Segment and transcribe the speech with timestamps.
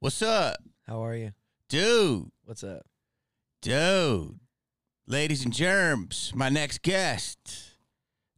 [0.00, 0.56] What's up,
[0.86, 1.32] How are you?
[1.68, 2.30] dude?
[2.44, 2.86] What's up?
[3.62, 4.40] Dude,
[5.06, 7.38] ladies and germs, my next guest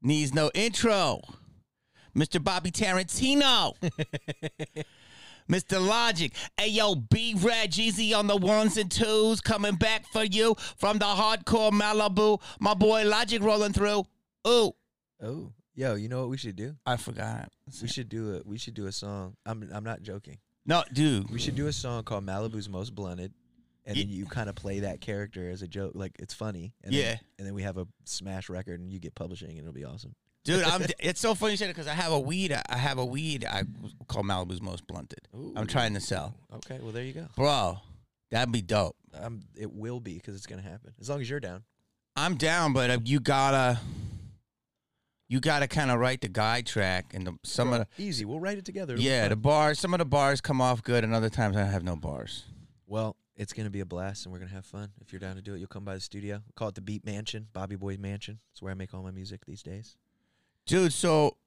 [0.03, 1.21] needs no intro.
[2.17, 2.43] Mr.
[2.43, 3.75] Bobby Tarantino.
[5.51, 5.85] Mr.
[5.87, 6.35] Logic.
[6.59, 10.99] Hey, yo, B Rad Jeezy on the ones and twos coming back for you from
[10.99, 12.41] the hardcore Malibu.
[12.61, 14.05] My boy Logic rolling through.
[14.47, 14.73] Ooh,
[15.23, 16.75] Oh, yo, you know what we should do?
[16.85, 17.49] I forgot.
[17.81, 19.37] We should do a we should do a song.
[19.47, 20.39] I'm I'm not joking.
[20.65, 21.31] No, dude.
[21.31, 23.33] We should do a song called Malibu's Most Blunted,
[23.85, 26.73] and then you kind of play that character as a joke, like it's funny.
[26.85, 27.03] And Yeah.
[27.03, 29.85] Then, and then we have a smash record, and you get publishing, and it'll be
[29.85, 30.15] awesome.
[30.45, 30.83] Dude, I'm.
[30.99, 32.53] It's so funny you said it because I have a weed.
[32.69, 33.45] I have a weed.
[33.45, 33.63] I
[34.09, 35.27] call Malibu's most blunted.
[35.57, 37.27] I'm trying to sell, Okay, well there you go.
[37.37, 37.79] bro.
[38.31, 38.97] That'd be dope.
[39.15, 41.65] Um, it will be because it's gonna happen as long as you're down.
[42.17, 43.79] I'm down, but uh, you gotta,
[45.33, 48.27] you gotta kind of write the guide track and the, some of the, Easy.
[48.27, 48.97] We'll write it together.
[48.99, 49.79] Yeah, the bars.
[49.79, 52.45] Some of the bars come off good, and other times I have no bars.
[52.87, 54.91] Well, it's gonna be a blast, and we're gonna have fun.
[55.01, 56.43] If you're down to do it, you'll come by the studio.
[56.47, 58.41] We call it the Beat Mansion, Bobby Boy's Mansion.
[58.51, 59.97] It's where I make all my music these days.
[60.67, 61.39] Dude, so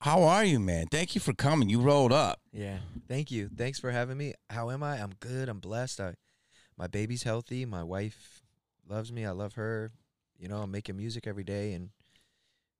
[0.00, 0.86] how are you, man?
[0.90, 1.68] Thank you for coming.
[1.68, 2.40] You rolled up.
[2.52, 2.78] Yeah.
[3.06, 3.48] Thank you.
[3.56, 4.34] Thanks for having me.
[4.50, 4.96] How am I?
[4.96, 5.48] I'm good.
[5.48, 6.00] I'm blessed.
[6.00, 6.14] I
[6.76, 7.66] my baby's healthy.
[7.66, 8.42] My wife
[8.88, 9.24] loves me.
[9.24, 9.92] I love her.
[10.36, 11.90] You know, I'm making music every day and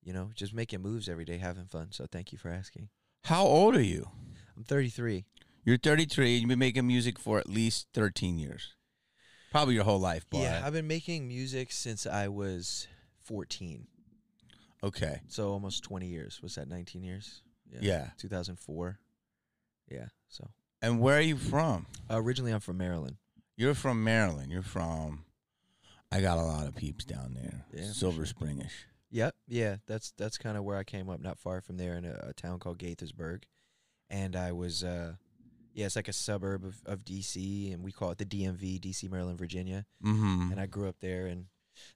[0.07, 1.89] you know, just making moves every day, having fun.
[1.91, 2.89] So thank you for asking.
[3.25, 4.09] How old are you?
[4.57, 5.25] I'm 33.
[5.65, 6.37] You're 33.
[6.37, 8.75] You've been making music for at least 13 years,
[9.51, 10.25] probably your whole life.
[10.31, 12.87] But Yeah, I've been making music since I was
[13.25, 13.89] 14.
[14.85, 15.23] okay.
[15.27, 16.41] So almost 20 years.
[16.41, 17.43] Was that 19 years?
[17.69, 17.81] Yeah.
[17.83, 18.07] yeah.
[18.19, 19.01] 2004.
[19.91, 20.07] Yeah.
[20.29, 20.49] So
[20.81, 21.87] And where are you from?
[22.09, 23.17] uh, originally I'm from Maryland.
[23.57, 24.53] You're from Maryland.
[24.53, 25.25] You're from.
[26.13, 27.65] I got a lot of peeps down there.
[27.75, 28.35] Yeah, Silver sure.
[28.35, 28.85] Springish.
[29.11, 32.05] Yep, yeah, that's that's kind of where I came up, not far from there in
[32.05, 33.45] a, a town called Gaithersburg,
[34.11, 35.13] and I was, uh,
[35.73, 39.11] yeah, it's like a suburb of, of DC, and we call it the DMV, DC,
[39.11, 40.51] Maryland, Virginia, Mm-hmm.
[40.53, 41.47] and I grew up there, and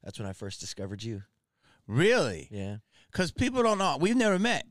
[0.04, 1.22] that's when I first discovered you.
[1.86, 2.48] Really?
[2.50, 2.76] Yeah,
[3.10, 3.96] Because people don't know.
[4.00, 4.66] We've never met.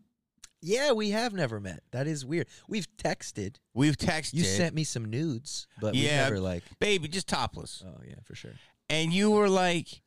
[0.61, 1.81] yeah, we have never met.
[1.91, 2.47] That is weird.
[2.69, 3.57] We've texted.
[3.73, 4.35] We've texted.
[4.35, 6.63] You sent me some nudes, but yeah, we never like.
[6.79, 7.83] baby, just topless.
[7.85, 8.53] Oh yeah, for sure.
[8.89, 10.01] And you were like,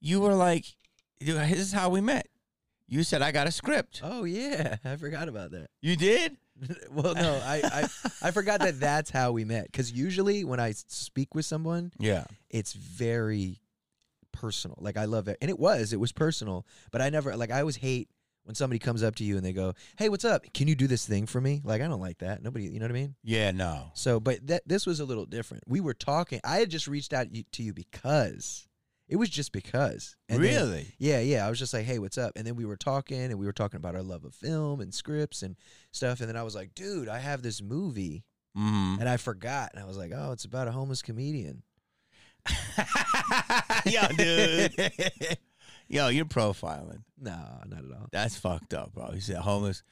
[0.00, 0.74] you were like, "Dude,
[1.20, 2.28] this is how we met.
[2.86, 4.00] You said I got a script.
[4.02, 5.68] Oh yeah, I forgot about that.
[5.82, 6.36] You did?
[6.90, 9.66] well, no, I, I I forgot that that's how we met.
[9.66, 12.24] Because usually when I speak with someone, Yeah.
[12.50, 13.60] it's very
[14.32, 14.76] personal.
[14.80, 16.66] Like I love it, and it was it was personal.
[16.90, 18.08] But I never like I always hate
[18.44, 20.44] when somebody comes up to you and they go, "Hey, what's up?
[20.54, 22.42] Can you do this thing for me?" Like I don't like that.
[22.42, 23.14] Nobody, you know what I mean?
[23.22, 23.50] Yeah.
[23.50, 23.90] No.
[23.94, 25.64] So, but that this was a little different.
[25.66, 26.40] We were talking.
[26.44, 28.66] I had just reached out to you because
[29.08, 30.16] it was just because.
[30.28, 30.94] And then- really?
[30.98, 31.46] yeah, yeah.
[31.46, 33.52] I was just like, "Hey, what's up?" And then we were talking, and we were
[33.52, 35.56] talking about our love of film and scripts and
[35.92, 36.20] stuff.
[36.20, 38.24] And then I was like, "Dude, I have this movie."
[38.56, 38.96] Mm-hmm.
[39.00, 41.62] And I forgot, and I was like, "Oh, it's about a homeless comedian."
[43.86, 44.74] Yo, dude.
[45.88, 47.02] Yo, you're profiling.
[47.18, 48.08] No, not at all.
[48.12, 49.10] That's fucked up, bro.
[49.14, 49.82] You said homeless.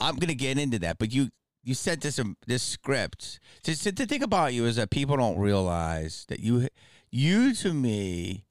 [0.00, 1.30] I'm gonna get into that, but you
[1.62, 3.40] you sent this um, this script.
[3.64, 6.68] To, to, to think about you is that people don't realize that you
[7.10, 8.44] you to me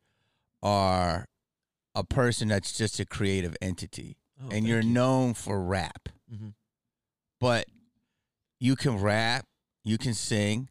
[0.62, 1.26] are
[1.96, 4.90] a person that's just a creative entity, Oh, and you're you.
[4.90, 6.54] known for rap, Mhm.
[7.40, 7.68] but
[8.60, 9.48] you can rap,
[9.84, 10.70] you can sing,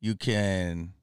[0.00, 0.94] you can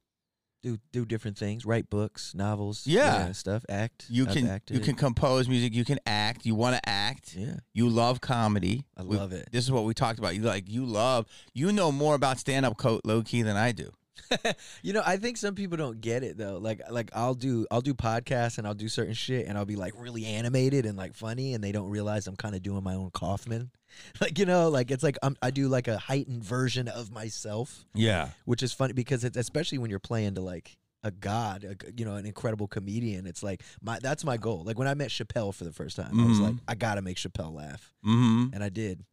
[0.64, 3.32] do do different things, write books, novels, Yeah.
[3.32, 4.06] stuff, act.
[4.10, 4.78] you I've can acted.
[4.78, 7.36] you can compose music, you can act, you want to act.
[7.36, 8.86] yeah, You love comedy.
[8.96, 9.50] I We- love it.
[9.52, 10.36] This is what we talked about.
[10.36, 11.26] You like you love
[11.56, 13.92] you know more about stand up coat low key than I do.
[14.82, 16.58] you know, I think some people don't get it though.
[16.58, 19.76] Like like I'll do I'll do podcasts and I'll do certain shit and I'll be
[19.76, 22.96] like really animated and like funny and they don't realize I'm kind of doing my
[22.96, 23.72] own Kaufman.
[24.22, 27.86] Like you know, like it's like I'm, I do like a heightened version of myself,
[27.94, 28.30] Yeah.
[28.46, 32.06] which is funny because it's especially when you're playing to like a god, a, you
[32.06, 33.28] know, an incredible comedian.
[33.28, 34.64] It's like my that's my goal.
[34.64, 36.42] Like when I met Chappelle for the first time, I was Mhm.
[36.44, 38.54] like, I gotta make Chappelle laugh, Mm-hmm.
[38.54, 39.04] and I did.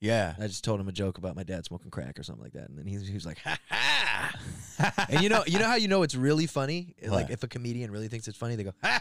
[0.00, 0.34] Yeah.
[0.38, 2.68] I just told him a joke about my dad smoking crack or something like that,
[2.70, 5.88] and then he, he was like, "Ha ha!" and you know, you know how you
[5.88, 6.94] know it's really funny?
[7.02, 7.30] Like What?
[7.32, 9.00] if a comedian really thinks it's funny, they go, "Ha!"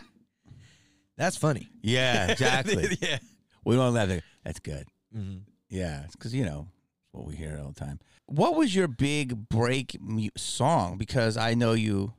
[1.18, 1.69] That's funny.
[1.81, 2.97] yeah, exactly.
[3.01, 3.19] yeah.
[3.65, 3.94] we don't.
[3.94, 4.88] Like, That's good.
[5.13, 5.38] hmm
[5.69, 6.68] Yeah, because you know
[7.12, 8.00] what we hear all the time.
[8.25, 10.97] What was your big break mu- song?
[10.97, 12.13] Because I know you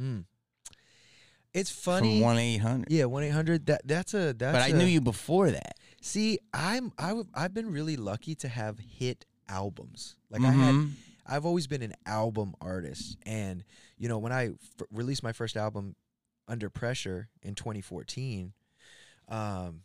[0.00, 0.24] Mm.
[1.52, 2.18] It's funny.
[2.18, 3.66] from one eight hundred, yeah, one eight hundred.
[3.66, 4.52] That that's a that's.
[4.56, 5.78] but I a- knew you before that.
[6.04, 10.16] See, I'm I w- I've been really lucky to have hit albums.
[10.28, 10.92] Like I had Mhm.
[11.24, 13.64] I've always been an album artist, and
[13.96, 15.96] you know when I f- released my first album,
[16.46, 18.52] Under Pressure, in 2014,
[19.28, 19.84] um,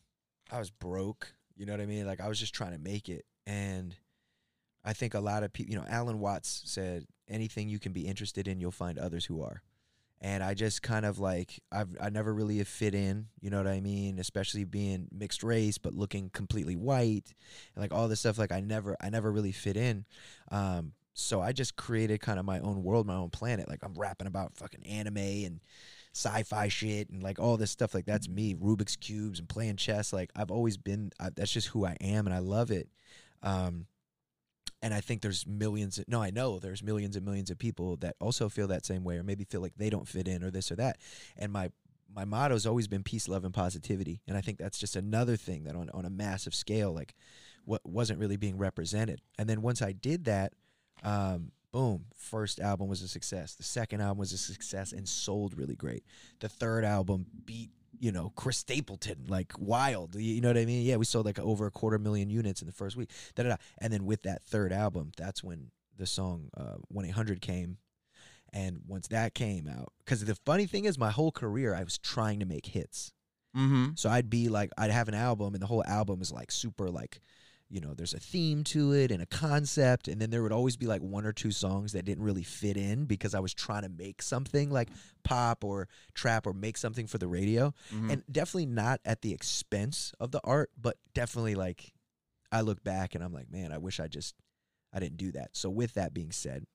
[0.51, 1.35] I was broke.
[1.55, 2.05] You know what I mean?
[2.05, 3.95] Like I was just trying to make it, and
[4.83, 8.05] I think a lot of people, you know, Alan Watts said, anything you can be
[8.07, 9.61] interested in, you'll find others who are.
[10.21, 13.57] And I just kind of like, I've, I never really have fit in, you know
[13.57, 14.19] what I mean?
[14.19, 17.33] Especially being mixed race, but looking completely white,
[17.73, 18.37] and like all this stuff.
[18.37, 20.05] Like I never, I never really fit in.
[20.51, 23.69] Um, so I just created kind of my own world, my own planet.
[23.69, 25.59] Like I'm rapping about fucking anime and
[26.13, 27.93] sci-fi shit and like all this stuff.
[27.93, 30.11] Like that's me, Rubik's cubes and playing chess.
[30.11, 31.11] Like I've always been.
[31.19, 32.89] I, that's just who I am, and I love it.
[33.43, 33.85] Um,
[34.81, 35.99] and I think there's millions.
[36.07, 39.17] No, I know there's millions and millions of people that also feel that same way,
[39.17, 40.97] or maybe feel like they don't fit in, or this or that.
[41.37, 41.71] And my
[42.13, 44.21] my motto has always been peace, love, and positivity.
[44.27, 47.15] And I think that's just another thing that on on a massive scale, like
[47.65, 49.21] what wasn't really being represented.
[49.37, 50.53] And then once I did that,
[51.03, 53.55] um, boom, first album was a success.
[53.55, 56.03] The second album was a success and sold really great.
[56.39, 60.15] The third album beat you know Chris Stapleton like wild.
[60.15, 60.83] You know what I mean?
[60.83, 63.11] Yeah, we sold like over a quarter million units in the first week.
[63.35, 63.55] Da, da, da.
[63.79, 66.49] And then with that third album, that's when the song
[66.87, 67.77] One Eight Hundred came.
[68.51, 71.99] And once that came out, because the funny thing is, my whole career I was
[71.99, 73.13] trying to make hits.
[73.55, 73.89] Mm-hmm.
[73.95, 76.89] So I'd be like, I'd have an album, and the whole album is like super
[76.89, 77.19] like
[77.69, 80.75] you know, there's a theme to it and a concept, and then there would always
[80.75, 83.83] be like one or two songs that didn't really fit in because I was trying
[83.83, 84.89] to make something like
[85.23, 88.11] pop or trap or make something for the radio, Mhm.
[88.11, 91.93] and definitely not at the expense of the art, but definitely like
[92.51, 94.33] I look back and I'm like, man, I wish I just
[94.91, 95.55] I didn't do that.
[95.55, 96.65] So with that being said,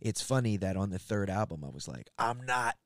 [0.00, 2.76] it's funny that on the third album I was like, I'm not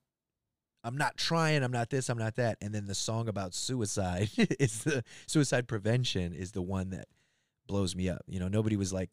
[0.87, 2.59] I'm not trying, I'm not this, I'm not that.
[2.61, 7.07] And then the song about suicide is the suicide prevention is the one that
[7.67, 8.23] blows me up.
[8.29, 9.11] You know, nobody was like,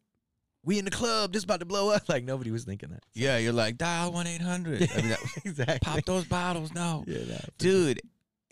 [0.62, 2.02] We in the club, this about to blow up.
[2.08, 3.02] Like nobody was thinking that.
[3.12, 4.88] yeah, you're like dial one eight hundred.
[4.96, 5.78] I mean, exactly.
[5.82, 8.00] pop those bottles, no, Yeah, for dude.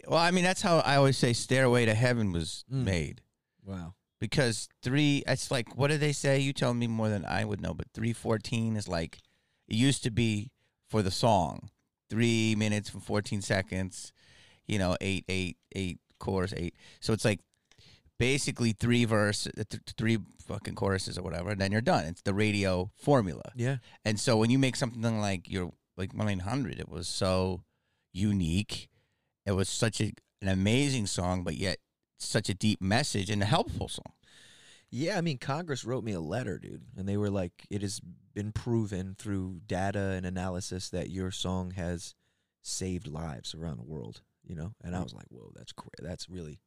[0.09, 2.85] Well, I mean, that's how I always say "Stairway to Heaven" was Mm.
[2.85, 3.21] made
[3.65, 3.75] sure.
[3.77, 3.95] Wow.
[4.19, 5.23] because three.
[5.29, 6.41] It's like what do they say?
[6.41, 9.21] You tell me more than I would know, but three fourteen is like
[9.69, 10.51] it used to be
[10.89, 11.71] for the song.
[12.12, 14.12] Three minutes and fourteen seconds.
[14.67, 16.75] You know, eight, eight, eight chorus, eight.
[17.00, 17.41] So it's like
[18.19, 22.05] basically three verse, th- th- three fucking choruses or whatever, and then you're done.
[22.05, 23.43] It's the radio formula.
[23.56, 23.79] Yeah.
[24.05, 27.62] And so when you make something like your like one eight hundred, it was so
[28.12, 28.91] unique.
[29.47, 30.12] It was such a,
[30.43, 31.79] an amazing song, but yet
[32.19, 34.12] such a deep message and a helpful song.
[34.94, 37.99] Yeah, I mean, Congress wrote me a letter, dude, and they were like, "It has
[38.35, 42.15] been proven through data and analysis that your song has
[42.61, 45.05] saved lives around the world." You know, and I hmm.
[45.05, 46.61] was like, "Whoa, that's cra- that's really,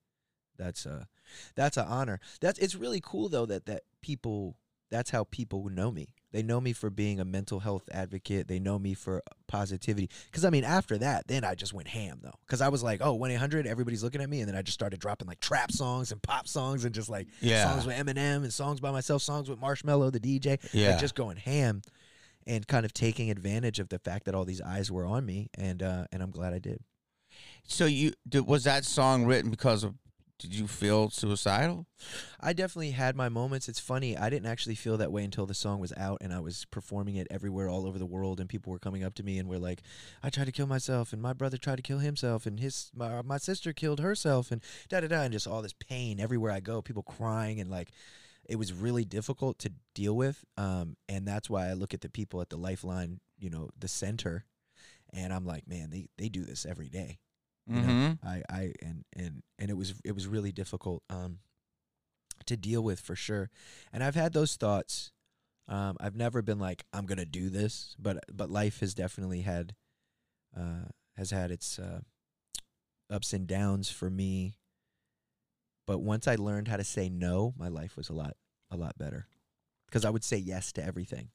[0.57, 1.07] that's a
[1.55, 2.19] that's an honor.
[2.41, 4.57] That's it's really cool though that that people
[4.89, 6.15] that's how people know me.
[6.35, 8.49] They know me for being a mental health advocate.
[8.49, 10.09] They know me for positivity.
[10.25, 12.33] Because I mean, after that, then I just went ham though.
[12.45, 14.73] Because I was like, oh, 1 800, everybody's looking at me, and then I just
[14.73, 17.63] started dropping like trap songs and pop songs and just like Yeah.
[17.63, 20.89] songs with Eminem and songs by myself, songs with Marshmello, the DJ, Yeah.
[20.89, 21.81] like just going ham
[22.45, 25.47] and kind of taking advantage of the fact that all these eyes were on me,
[25.57, 26.81] and uh, and I'm glad I did.
[27.63, 29.93] So you did, was that song written because of?
[30.37, 31.87] Did you feel suicidal?
[32.41, 33.69] I definitely had my moments.
[33.69, 36.41] It's funny, I didn't actually feel that way until the song was out and I
[36.41, 39.39] was performing it everywhere all over the world and people were coming up to me
[39.39, 39.81] and were like,
[40.21, 43.21] "I tried to kill myself and my brother tried to kill himself and his my,
[43.21, 46.59] my sister killed herself and da da da and just all this pain everywhere I
[46.59, 47.91] go, people crying and like
[48.47, 50.43] it was really difficult to deal with.
[50.57, 53.87] Um, and that's why I look at the people at the Lifeline, you know, the
[53.87, 54.45] center,
[55.13, 57.19] and I'm like, man, they they do this every day.
[57.67, 57.75] You?
[57.75, 58.27] Mm-hmm.
[58.27, 61.39] I, I and and and it was it was really difficult um
[62.45, 63.49] to deal with for sure.
[63.91, 65.11] And I've had those thoughts.
[65.67, 69.41] Um I've never been like I'm going to do this, but but life has definitely
[69.41, 69.73] had
[70.55, 72.01] uh has had its uh
[73.09, 74.57] ups and downs for me.
[75.87, 78.35] But once I learned how to say no, my life was a lot
[78.69, 79.27] a lot better.
[79.91, 81.29] Cuz I would say yes to everything.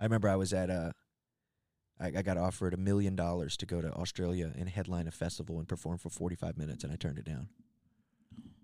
[0.00, 0.94] I remember I was at a
[2.00, 5.58] I, I got offered a million dollars to go to Australia and headline a festival
[5.58, 7.48] and perform for 45 minutes, and I turned it down.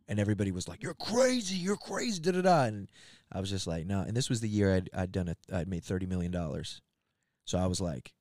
[0.07, 1.57] And everybody was like, "You're crazy!
[1.57, 2.65] You're crazy!" Da da da.
[2.65, 2.91] And
[3.33, 5.39] I was just like, "No." And this was the year I'd I'd done it.
[5.53, 6.83] I'd made 30 million dollars,
[7.47, 8.13] so I was like,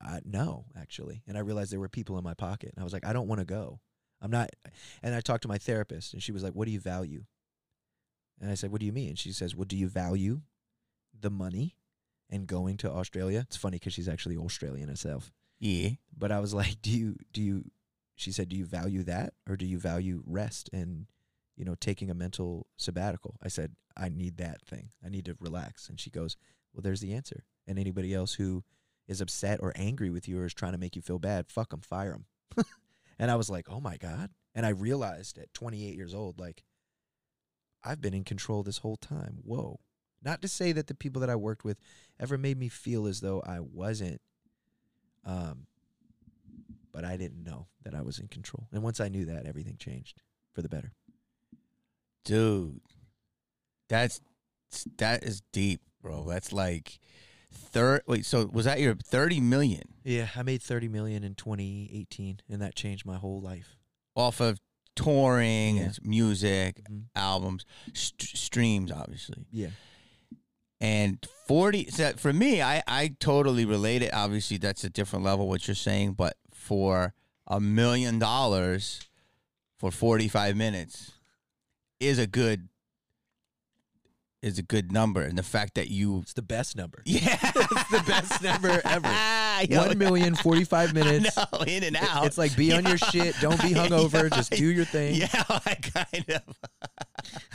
[0.00, 2.72] I, "No, actually." And I realized there were people in my pocket.
[2.74, 3.80] And I was like, "I don't want to go.
[4.20, 4.50] I'm not."
[5.02, 7.24] And I talked to my therapist, and she was like, "What do you value?"
[8.40, 10.42] And I said, "What do you mean?" And she says, "Well, do you value
[11.18, 11.76] the money
[12.32, 15.32] and going to Australia?" It's funny because she's actually Australian herself.
[15.60, 15.90] Yeah.
[16.16, 17.70] But I was like, "Do you do you?"
[18.16, 21.06] She said, "Do you value that, or do you value rest and
[21.56, 24.90] you know taking a mental sabbatical?" I said, "I need that thing.
[25.04, 26.36] I need to relax." And she goes,
[26.72, 27.44] "Well, there's the answer.
[27.66, 28.64] And anybody else who
[29.06, 31.70] is upset or angry with you or is trying to make you feel bad, fuck
[31.70, 32.26] them, fire them."
[33.18, 36.64] and I was like, "Oh my god!" And I realized at 28 years old, like,
[37.84, 39.38] I've been in control this whole time.
[39.42, 39.80] Whoa.
[40.24, 41.78] Not to say that the people that I worked with
[42.20, 44.20] ever made me feel as though I wasn't.
[45.24, 45.66] Um,
[46.92, 48.68] but I didn't know that I was in control.
[48.72, 50.20] And once I knew that, everything changed
[50.52, 50.92] for the better.
[52.24, 52.80] dude.
[53.88, 54.20] That's
[54.98, 56.24] that is deep, bro.
[56.28, 56.98] That's like
[57.52, 58.02] third.
[58.06, 62.62] Wait, so was that your thirty million Yeah, I made 30 million in 2018 and
[62.62, 63.76] that changed my whole life.
[64.14, 64.60] off of
[64.94, 65.92] touring Yeah.
[66.02, 67.04] music, Mhm.
[67.14, 67.64] albums,
[67.94, 69.70] st- streams, obviously, Yeah.
[70.82, 71.88] And forty.
[71.90, 74.12] So for me, I I totally relate it.
[74.12, 77.14] Obviously, that's a different level what you're saying, but for
[77.46, 79.00] a million dollars
[79.78, 81.12] for forty five minutes
[82.00, 82.68] is a good
[84.42, 87.00] is a good number, and the fact that you It's the best number.
[87.06, 89.08] yeah it's the best number ever.
[89.70, 91.36] Yo, One million forty-five minutes.
[91.36, 92.26] no, in and out.
[92.26, 93.36] It's like be on your shit.
[93.40, 94.24] Don't be hungover.
[94.24, 94.36] Yeah.
[94.36, 95.14] Just do your thing.
[95.14, 96.58] Yeah, I kind of.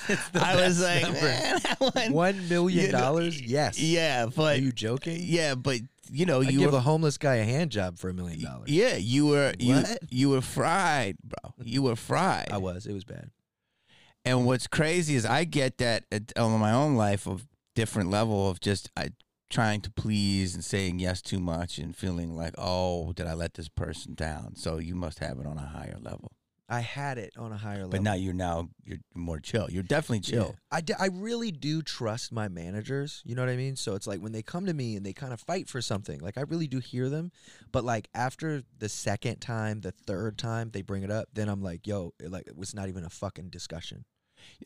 [0.08, 1.20] It's the I was like, number.
[1.22, 2.13] man, that one.
[2.13, 3.41] One million dollars?
[3.41, 3.77] Yes.
[3.79, 5.20] Yeah, but Are but you joking?
[5.22, 5.79] yeah, but
[6.10, 8.41] you know, I'd you give were, a homeless guy a hand job for a million
[8.41, 8.70] dollars.
[8.70, 10.00] yeah, you were you What?
[10.10, 11.53] you were fried, bro.
[11.62, 12.48] You were fried.
[12.51, 12.86] I was.
[12.86, 13.29] It was bad.
[14.27, 18.50] And what's crazy is I get that at, on my own life of different level
[18.50, 19.10] of just I
[19.50, 23.53] trying to please and saying yes too much and feeling like, oh, did I let
[23.53, 24.55] this person down?
[24.57, 26.34] So you must have it on a higher level.
[26.67, 27.91] I had it on a higher level.
[27.91, 29.69] But now you're now you're more chill.
[29.72, 30.39] You're definitely Yeah.
[30.43, 30.55] chill.
[30.69, 33.22] I, d- I really do trust my managers.
[33.24, 33.77] You know what I mean?
[33.77, 36.19] So it's like when they come to me and they kind of fight for something,
[36.19, 37.31] like I really do hear them.
[37.72, 41.62] But like after the second time, the third time they bring it up, then I'm
[41.63, 44.03] like, yo, it, like it was not even a fucking discussion.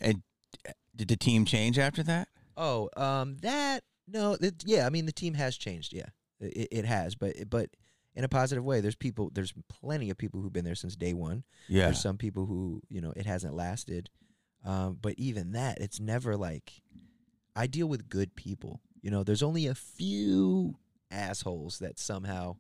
[0.01, 0.21] And
[0.67, 2.27] uh, did the team change after that?
[2.57, 4.85] Oh, um, that no, it, yeah.
[4.85, 5.93] I mean, the team has changed.
[5.93, 6.09] Yeah,
[6.39, 7.69] it, it has, but but
[8.15, 8.81] in a positive way.
[8.81, 9.31] There's people.
[9.33, 11.43] There's plenty of people who've been there since day one.
[11.67, 11.85] Yeah.
[11.85, 14.09] There's some people who you know it hasn't lasted,
[14.65, 16.81] um, but even that, it's never like
[17.55, 18.81] I deal with good people.
[19.01, 20.75] You know, there's only a few
[21.09, 22.57] assholes that somehow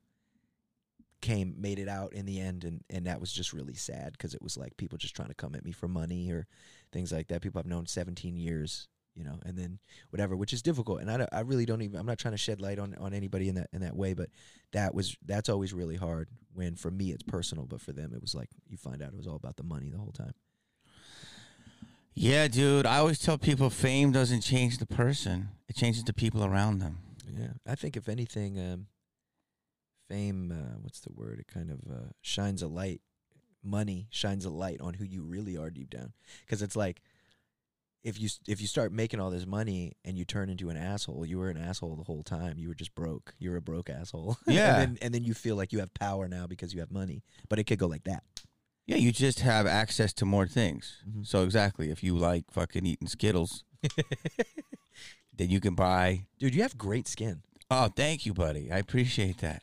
[1.21, 4.33] came made it out in the end and and that was just really sad because
[4.33, 6.47] it was like people just trying to come at me for money or
[6.91, 7.41] things like that.
[7.41, 9.79] People i've known 17 years you know and then
[10.09, 11.01] whatever which is difficult.
[11.01, 13.49] And i, I really don't even i'm not trying to shed light on on anybody
[13.49, 14.29] in that in that way but
[14.71, 18.21] that was that's always really hard when for me it's personal but for them it
[18.21, 20.33] was like you find out it was all about the money the whole time.
[22.13, 22.85] Yeah, dude.
[22.85, 26.97] I always tell people fame doesn't change the person; it changes the people around them.
[27.25, 27.53] yeah.
[27.65, 28.87] I think if anything um
[30.09, 31.39] fame uh, what's the word?
[31.39, 33.01] It kind of uh, shines a light
[33.63, 36.13] money shines a light on who you really are deep down
[36.45, 37.01] because it's like
[38.03, 41.25] if you if you start making all this money and you turn into an asshole
[41.25, 44.37] you were an asshole the whole time you were just broke you're a broke asshole
[44.47, 44.69] Yeah.
[44.81, 47.23] and, then, and then you feel like you have power now because you have money
[47.49, 48.23] but it could go like that
[48.87, 51.03] Yeah, you just have access to more things.
[51.07, 51.25] Mhm.
[51.27, 53.63] So exactly, if you like fucking eating Skittles,
[55.37, 56.25] then you can buy.
[56.39, 57.41] dude you have great skin
[57.73, 58.69] Oh, thank you, buddy.
[58.69, 59.61] I appreciate that.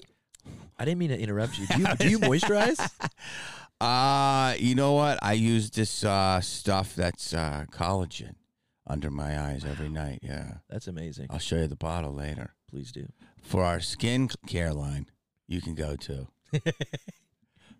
[0.78, 2.80] i didn't mean to interrupt you do you, do you moisturize
[3.80, 5.18] Uh, you know what?
[5.22, 8.34] I use this uh, stuff that's uh, collagen
[8.86, 10.18] under my eyes every night.
[10.22, 12.54] Yeah, that's amazing I'll show you the bottle later.
[12.70, 13.06] please do
[13.42, 15.06] For our skin care line,
[15.46, 16.26] you can go to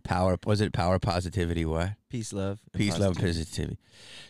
[0.05, 0.39] Power.
[0.47, 1.65] Was it Power Positivity?
[1.65, 1.91] What?
[2.09, 3.39] peace love Peace, love, positivity.
[3.41, 3.79] positivity.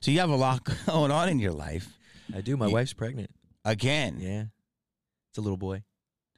[0.00, 1.98] So you have a lot going on in your life.
[2.34, 3.30] i do my You- wife's pregnant
[3.64, 4.44] Again, yeah
[5.30, 5.82] it's a little boy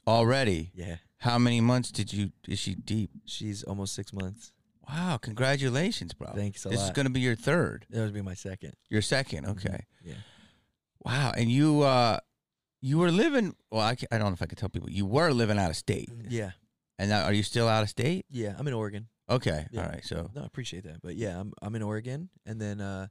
[0.06, 0.72] already.
[0.74, 2.32] yeah How many months did you?
[2.48, 3.10] Is she deep?
[3.26, 4.52] she's almost six months
[4.88, 5.18] Wow!
[5.18, 6.32] Congratulations, bro.
[6.34, 7.86] Thanks a this is going to be your third.
[7.90, 9.46] that would be my second Your second.
[9.46, 9.50] Mhm.
[9.50, 9.84] Okay.
[10.04, 10.14] yeah
[11.04, 11.32] Wow.
[11.36, 12.18] And you, uh,
[12.80, 13.54] you were living.
[13.70, 14.90] Well, I, I don't know if I could tell people.
[14.90, 16.52] You were living out of state, yeah
[16.98, 18.26] and now are you still out of state?
[18.30, 19.66] yeah i'm in oregon Okay.
[19.70, 19.82] Yeah.
[19.82, 20.04] All right.
[20.04, 21.00] So No, I appreciate that.
[21.02, 23.06] But yeah, I'm I'm in Oregon, and then uh,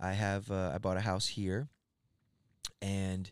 [0.00, 1.68] I have uh, I bought a house here,
[2.80, 3.30] and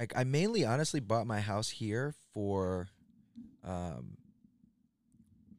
[0.00, 2.88] I, I mainly honestly bought my house here for,
[3.62, 4.16] um,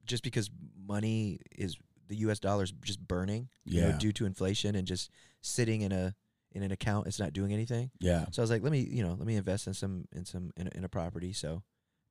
[0.05, 0.49] just because
[0.87, 2.39] money is the U.S.
[2.39, 5.09] dollar is just burning, you know, due to inflation and just
[5.41, 6.15] sitting in a
[6.51, 7.89] in an account, it's not doing anything.
[7.99, 8.25] yeah.
[8.31, 10.51] So I was like, let me you know let me invest in some in some
[10.57, 11.33] in a, in a property.
[11.33, 11.63] So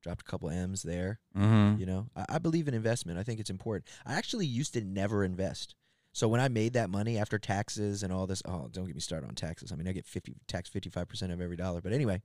[0.02, 1.21] dropped a couple M's there.
[1.37, 1.79] Mm-hmm.
[1.79, 3.19] You know, I, I believe in investment.
[3.19, 3.88] I think it's important.
[4.05, 5.76] I actually used to never invest.
[6.12, 9.00] So when I made that money after taxes and all this, oh, don't get me
[9.00, 9.73] started on taxes.
[9.73, 11.81] I mean, I get fifty tax fifty five percent of every dollar.
[11.81, 12.21] But anyway,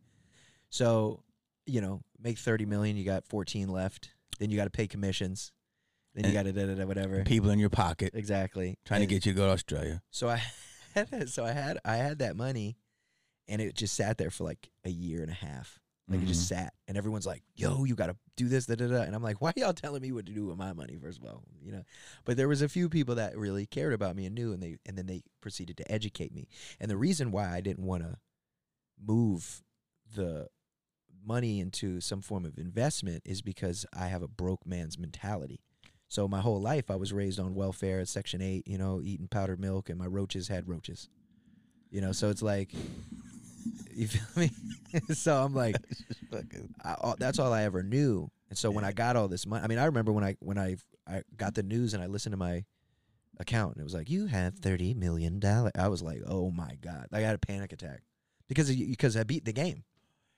[0.70, 1.24] so
[1.66, 4.10] you know, make thirty million, you got fourteen left.
[4.40, 5.52] Then you got to pay commissions.
[6.18, 7.24] Then you got to da da da whatever.
[7.24, 8.78] People in your pocket Exactly.
[8.86, 10.02] trying And to get you to go to Australia.
[10.12, 10.42] So I
[10.96, 12.76] had that, so I had I had that money,
[13.48, 15.80] and it just sat there for like a year and a half.
[16.10, 16.28] Like it Mm-hmm.
[16.30, 19.14] just sat, and everyone's like, "Yo, you got to do this, da da da," and
[19.14, 21.44] I'm like, "Why y'all telling me what to do with my money?" First of all,
[21.62, 21.84] you know.
[22.24, 24.78] But there was a few people that really cared about me and knew, and they
[24.86, 26.48] and then they proceeded to educate me.
[26.80, 28.16] And the reason why I didn't want to
[29.06, 29.64] move
[30.16, 30.48] the
[31.26, 35.60] money into some form of investment is because I have a broke man's mentality.
[36.08, 39.28] So my whole life I was raised on welfare at Section 8, you know, eating
[39.28, 41.10] powdered milk and my roaches had roaches.
[41.92, 42.74] You know, so it's like
[43.94, 44.52] you feel me?
[45.14, 45.76] so I'm like
[46.84, 48.30] I, all, that's all I ever knew.
[48.50, 50.58] And so when I got all this money, I mean, I remember when I when
[50.58, 52.64] I I got the news and I listened to my
[53.40, 56.78] account and it was like, "You have thirty million dollars." I was like, "Oh my
[56.82, 58.04] god!" I had a panic attack
[58.48, 59.84] because of, because I beat the game.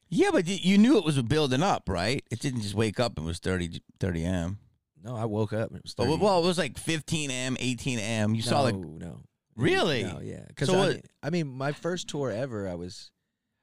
[0.10, 2.24] Yeah, but you knew it was building up, right?
[2.32, 4.58] It didn't just wake up and was 30, 30 m.
[5.04, 6.18] No, I woke up and it was Oh, 30.
[6.24, 8.36] well, it was like 15 m, 18 m.
[8.36, 9.22] You no, saw like no,
[9.56, 10.04] Really?
[10.04, 10.44] no, yeah.
[10.48, 13.12] Because So I, what- I mean, my first tour ever, I was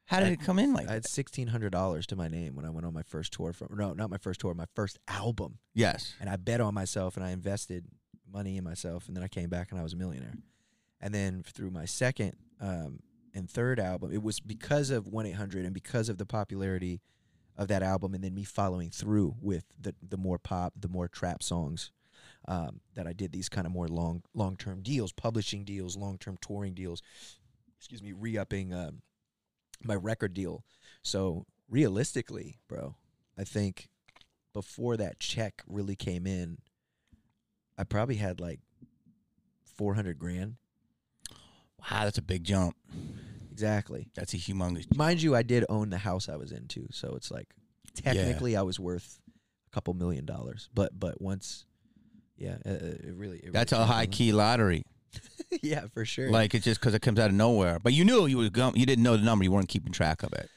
[0.07, 2.65] how did it come in like I had sixteen hundred dollars to my name when
[2.65, 3.53] I went on my first tour.
[3.53, 5.59] From no, not my first tour, my first album.
[5.75, 6.15] yes.
[6.21, 7.87] and I bet on myself and I invested
[8.33, 10.35] money in myself and then I came back and I was a millionaire.
[11.01, 13.01] And then through my second um,
[13.35, 17.01] and third album, it was because of 1 800 and because of the popularity
[17.57, 21.09] of that album and then me following through with the, the more pop, the more
[21.09, 21.91] trap songs
[22.49, 26.19] um, that I did these kind of more long long term deals, publishing deals, long
[26.19, 27.03] term touring deals,
[27.79, 29.03] excuse me, re upping um,
[29.83, 30.65] my record deal.
[31.03, 32.97] So realistically, bro,
[33.39, 33.89] I think
[34.53, 36.59] before that check really came in,
[37.77, 38.61] I probably had like
[39.77, 40.57] four hundred grand.
[41.79, 42.77] Wow, that's a big jump.
[43.57, 44.07] Exactly.
[44.15, 44.95] That's a humongous.
[44.95, 47.49] Mind you, I did own the house I was into, so it's like
[47.95, 49.19] technically I was worth
[49.67, 50.69] a couple million dollars.
[50.75, 51.65] But but once,
[52.37, 53.39] yeah, uh, uh, it really.
[53.39, 54.83] It That's really a high key lottery.
[55.63, 56.31] yeah, for sure.
[56.31, 57.79] Like it's just because it comes out of nowhere.
[57.79, 58.77] But you knew you was going.
[58.77, 59.43] You didn't know the number.
[59.43, 60.51] You weren't keeping track of it.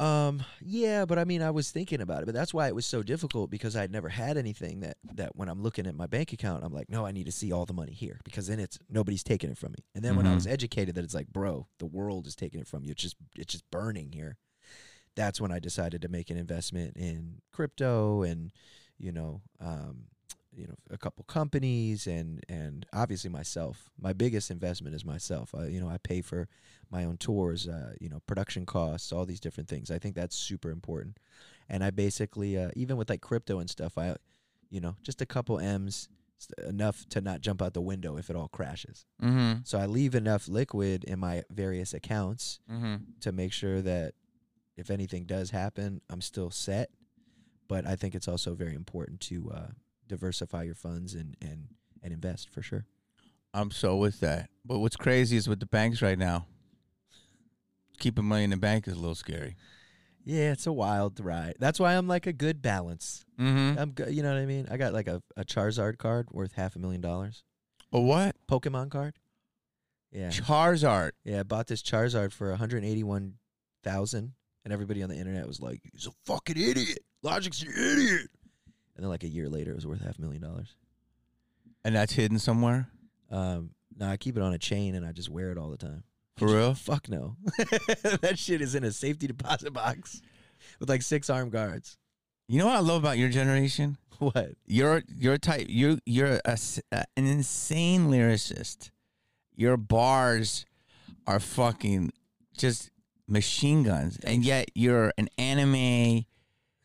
[0.00, 2.86] Um, yeah, but I mean, I was thinking about it, but that's why it was
[2.86, 6.32] so difficult because I'd never had anything that that when I'm looking at my bank
[6.32, 8.78] account, I'm like, no, I need to see all the money here because then it's
[8.88, 9.84] nobody's taking it from me.
[9.94, 12.66] And then when I was educated that it's like, bro, the world is taking it
[12.66, 12.92] from you.
[12.92, 14.38] It's just it's just burning here.
[15.16, 18.52] That's when I decided to make an investment in crypto and
[18.98, 20.04] you know, um,
[20.60, 23.90] you know, a couple companies and and obviously myself.
[23.98, 25.54] My biggest investment is myself.
[25.54, 26.48] I, you know, I pay for
[26.90, 29.90] my own tours, uh, you know, production costs, all these different things.
[29.90, 31.16] I think that's super important.
[31.68, 34.16] And I basically, uh, even with like crypto and stuff, I,
[34.70, 36.08] you know, just a couple M's
[36.66, 39.06] enough to not jump out the window if it all crashes.
[39.22, 39.60] Mm-hmm.
[39.64, 42.96] So I leave enough liquid in my various accounts Mm-hmm.
[43.20, 44.14] to make sure that
[44.76, 46.90] if anything does happen, I'm still set.
[47.68, 49.66] But I think it's also very important to uh,
[50.10, 51.68] diversify your funds and, and,
[52.02, 52.84] and invest for sure.
[53.54, 54.50] I'm so with that.
[54.64, 56.46] But what's crazy is with the banks right now.
[57.98, 59.56] Keeping money in the bank is a little scary.
[60.24, 61.54] Yeah, it's a wild ride.
[61.58, 63.24] That's why I'm like a good balance.
[63.38, 63.78] Mm-hmm.
[63.78, 64.14] I'm good.
[64.14, 64.68] You know what I mean?
[64.70, 67.42] I got like a, a Charizard card worth half a million dollars.
[67.92, 68.36] A what?
[68.48, 69.14] Pokemon card.
[70.12, 71.12] Yeah, Charizard.
[71.24, 71.40] yeah.
[71.40, 73.34] I bought this Charizard for 181
[73.82, 74.32] thousand,
[74.64, 77.00] and everybody on the internet was like, "He's a fucking idiot.
[77.22, 78.28] Logic's an idiot."
[79.00, 80.74] And then like a year later, it was worth half a million dollars.
[81.86, 82.90] And that's hidden somewhere?
[83.30, 85.78] Um, now I keep it on a chain and I just wear it all the
[85.78, 86.04] time.
[86.36, 86.74] For real?
[86.74, 87.36] Fuck no.
[87.56, 90.20] that shit is in a safety deposit box
[90.78, 91.96] with like six armed guards.
[92.46, 93.96] You know what I love about your generation?
[94.18, 94.50] What?
[94.66, 96.58] You're you're type you you're a
[96.92, 98.90] uh, an insane lyricist.
[99.54, 100.66] Your bars
[101.26, 102.12] are fucking
[102.54, 102.90] just
[103.26, 106.26] machine guns, and yet you're an anime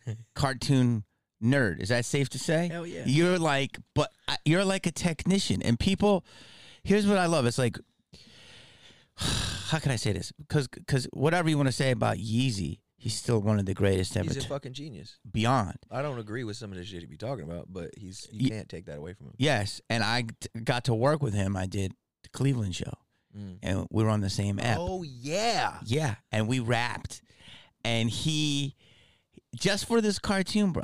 [0.34, 1.04] cartoon
[1.44, 1.82] nerd.
[1.82, 2.70] Is that safe to say?
[2.70, 3.04] Hell yeah.
[3.06, 4.12] You're like, but
[4.46, 6.26] you're like a technician, and people.
[6.84, 7.48] Here's what I love.
[7.48, 7.78] It's like,
[9.16, 10.32] how can I say this?
[10.38, 14.16] Because because whatever you want to say about Yeezy, he's still one of the greatest
[14.18, 14.26] ever.
[14.26, 15.18] He's a fucking genius.
[15.30, 15.78] beyond.
[15.92, 18.50] I don't agree with some of the shit he be talking about, but he's you
[18.50, 19.34] can't take that away from him.
[19.38, 21.56] Yes, and I t- got to work with him.
[21.56, 21.94] I did
[22.24, 22.94] the Cleveland show,
[23.38, 23.58] mm.
[23.62, 24.78] and we were on the same app.
[24.80, 25.78] Oh yeah.
[25.86, 27.22] Yeah, and we rapped,
[27.84, 28.76] and he
[29.56, 30.84] just for this cartoon, bro.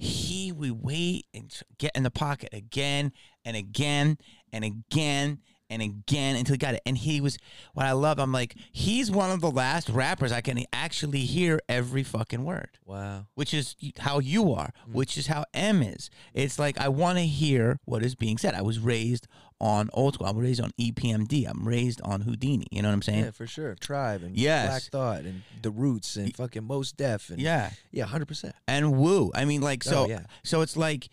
[0.00, 3.12] He we wait and get in the pocket again
[3.44, 4.18] and again
[4.52, 6.82] and again and again until he got it.
[6.84, 7.38] And he was
[7.74, 8.18] what I love.
[8.18, 12.70] I'm like, he's one of the last rappers I can actually hear every fucking word
[12.84, 13.26] Wow.
[13.34, 14.94] which is how you are, mm.
[14.94, 16.10] which is how M is.
[16.34, 18.54] It's like I want to hear what is being said.
[18.54, 19.28] I was raised
[19.60, 20.26] on old school.
[20.26, 21.46] I'm raised on EPMD.
[21.48, 22.64] I'm raised on Whodini.
[22.70, 23.24] You know what I'm saying?
[23.24, 23.74] Yeah, for sure.
[23.80, 24.68] Tribe and Yes.
[24.68, 27.70] Black Thought and the Roots and fucking Mos Def and Yeah.
[27.90, 28.54] yeah, hundred percent.
[28.66, 29.30] And Woo.
[29.34, 30.22] I mean, like, so, Oh, yeah.
[30.42, 31.08] so it's like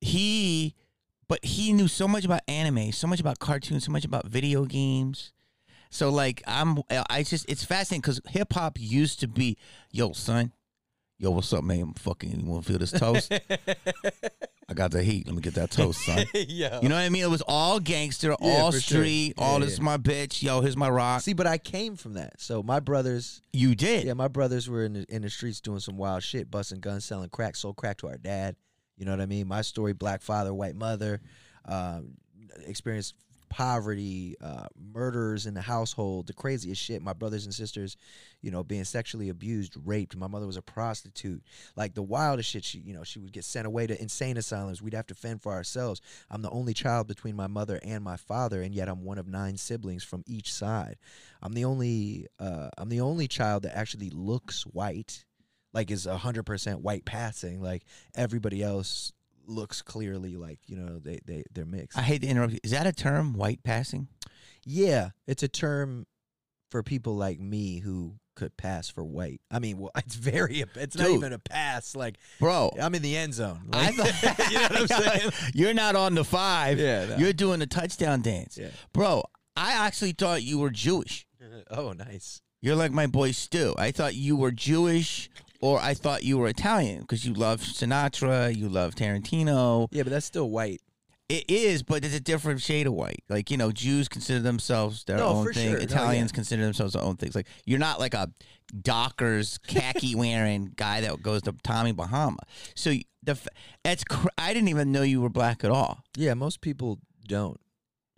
[0.00, 0.74] he,
[1.28, 4.64] but he knew so much about anime, so much about cartoons, so much about video
[4.64, 5.32] games.
[5.90, 9.56] So like I'm, I just it's fascinating because hip hop used to be,
[9.90, 10.52] yo son,
[11.18, 11.80] Yo, what's up, man?
[11.80, 13.32] I'm fucking, you want to feel this toast?
[14.68, 15.26] I got the heat.
[15.26, 16.26] Let me get that toast, son.
[16.34, 16.80] Yo.
[16.82, 17.22] You know what I mean?
[17.22, 18.98] It was all gangster, all for sure.
[19.00, 19.64] street, Yeah, all yeah.
[19.64, 20.42] this is my bitch.
[20.42, 21.22] Yo, here's my rock.
[21.22, 22.38] See, but I came from that.
[22.38, 24.04] So my brothers, you did.
[24.04, 27.06] yeah, my brothers were in the, in the streets doing some wild shit, busting guns,
[27.06, 28.56] selling crack, sold crack to our dad.
[28.98, 29.46] You know what I mean?
[29.48, 31.20] My story: black father, white mother,
[31.64, 32.14] um,
[32.66, 33.14] experienced
[33.48, 37.02] poverty, uh, murders in the household, the craziest shit.
[37.02, 37.96] My brothers and sisters,
[38.42, 40.16] you know, being sexually abused, raped.
[40.16, 41.42] My mother was a prostitute.
[41.76, 42.64] Like the wildest shit.
[42.64, 44.82] She, you know, she would get sent away to insane asylums.
[44.82, 46.00] We'd have to fend for ourselves.
[46.30, 49.28] I'm the only child between my mother and my father, and yet I'm one of
[49.28, 50.96] nine siblings from each side.
[51.42, 55.24] I'm the only, uh, I'm the only child that actually looks white,
[55.72, 57.62] like is hundred percent white passing.
[57.62, 59.12] Like everybody else
[59.46, 61.98] looks clearly like you know they they they're mixed.
[61.98, 62.60] I hate to interrupt you.
[62.64, 64.08] Is that a term, white passing?
[64.64, 66.06] Yeah, it's a term
[66.70, 69.40] for people like me who could pass for white.
[69.50, 70.64] I mean, well, it's very.
[70.74, 71.96] It's not even a pass.
[71.96, 73.62] Like Bro, I'm in the end zone.
[73.68, 74.86] Like, thought, you know what I'm
[75.20, 75.32] saying?
[75.54, 76.78] You're not on the five.
[76.78, 77.16] Yeah, no.
[77.16, 78.58] You're doing the touchdown dance.
[78.58, 78.68] Yeah.
[78.92, 79.24] Bro,
[79.56, 81.26] I actually thought you were Jewish.
[81.70, 82.42] Oh, nice.
[82.62, 83.74] You're like my boy Stu.
[83.78, 88.54] I thought you were Jewish or I thought you were Italian because you love Sinatra,
[88.54, 89.88] you love Tarantino.
[89.90, 90.80] Yeah, but that's still white.
[91.28, 93.24] It is, but it's a different shade of white.
[93.28, 95.70] Like, you know, Jews consider themselves their No, own thing.
[95.70, 95.78] sure.
[95.78, 96.34] No, Italians yeah.
[96.36, 97.34] consider themselves their own things.
[97.34, 98.30] Like, you're not like a
[98.82, 102.38] Dockers khaki wearing guy that goes to Tommy Bahama.
[102.74, 102.92] So
[103.22, 103.36] the
[103.82, 106.02] that's cr- I didn't even know you were black at all.
[106.16, 107.60] Yeah, most people don't,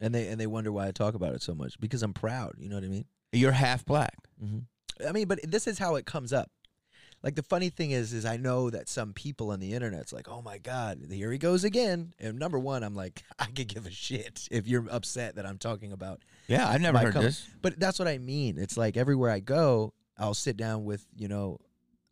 [0.01, 2.55] and they and they wonder why I talk about it so much because I'm proud.
[2.59, 3.05] You know what I mean?
[3.33, 4.17] You're half black.
[4.43, 5.07] Mm-hmm.
[5.09, 6.51] I mean, but this is how it comes up.
[7.23, 10.29] Like the funny thing is, is I know that some people on the internet's like,
[10.29, 12.13] oh my god, here he goes again.
[12.21, 15.59] And number one, I'm like, I could give a shit if you're upset that I'm
[15.59, 16.23] talking about.
[16.47, 17.27] Yeah, I've never heard color.
[17.27, 17.47] this.
[17.61, 18.57] But that's what I mean.
[18.59, 21.59] It's like everywhere I go, I'll sit down with you know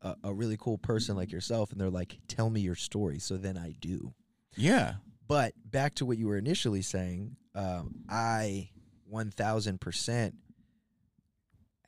[0.03, 3.19] a, a really cool person like yourself, and they're like, tell me your story.
[3.19, 4.13] So then I do.
[4.57, 4.95] Yeah.
[5.29, 8.71] But back to what you were initially saying, um, I
[9.13, 10.33] 1000%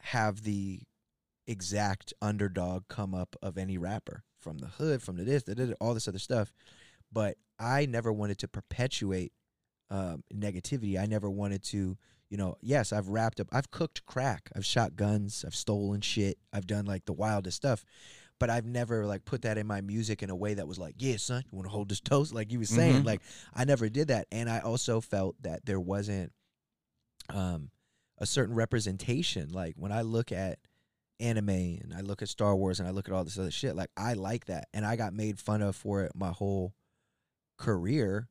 [0.00, 0.80] have the
[1.48, 5.72] exact underdog come up of any rapper from the hood, from the this, da, da,
[5.80, 6.52] all this other stuff.
[7.10, 9.32] But I never wanted to perpetuate
[9.90, 11.00] um, negativity.
[11.00, 11.96] I never wanted to,
[12.28, 16.38] you know, yes, I've wrapped up, I've cooked crack, I've shot guns, I've stolen shit,
[16.52, 17.84] I've done like the wildest stuff.
[18.38, 20.94] But I've never like put that in my music in a way that was like,
[20.98, 22.32] yeah, son, you want to hold this toast?
[22.32, 23.06] Like you were saying, Mhm.
[23.06, 23.20] like
[23.52, 24.28] I never did that.
[24.30, 26.30] And I also felt that there wasn't
[27.30, 27.70] um,
[28.18, 29.48] a certain representation.
[29.50, 30.58] Like when I look at
[31.20, 33.74] anime and I look at Star Wars and I look at all this other shit,
[33.76, 34.68] like I like that.
[34.72, 36.74] And I got made fun of for it my whole
[37.58, 38.28] career.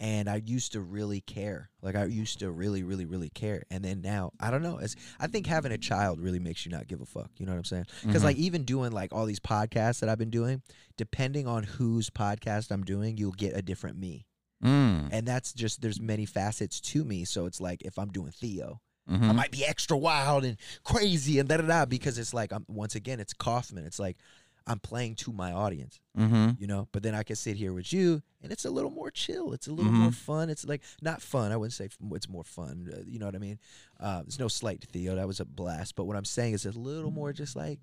[0.00, 1.70] And I used to really care.
[1.80, 3.62] Like I used to really, really, really care.
[3.70, 4.78] And then now, I don't know.
[4.78, 7.30] It's I think having a child really makes you not give a fuck.
[7.38, 7.86] You know what I'm saying?
[8.04, 8.24] Because Mhm.
[8.24, 10.62] like even doing like all these podcasts that I've been doing,
[10.96, 14.26] depending on whose podcast I'm doing, you'll get a different me.
[14.64, 15.10] Mm.
[15.12, 17.24] And that's just there's many facets to me.
[17.24, 19.34] So it's like if I'm doing Theo, I Mhm.
[19.34, 22.94] might be extra wild and crazy and da da da because it's like I'm once
[22.94, 23.84] again it's Kaufman.
[23.84, 24.16] It's like
[24.64, 26.60] I'm playing to my audience, Mhm.
[26.60, 26.86] you know.
[26.92, 29.52] But then I can sit here with you and it's a little more chill.
[29.52, 30.14] It's a little more Mhm.
[30.14, 30.50] fun.
[30.50, 31.50] It's like not fun.
[31.50, 32.88] I wouldn't say it's more fun.
[32.92, 33.58] Uh, you know what I mean?
[33.98, 35.16] Uh, there's no slight to Theo.
[35.16, 35.96] That was a blast.
[35.96, 37.80] But what I'm saying is a little more just like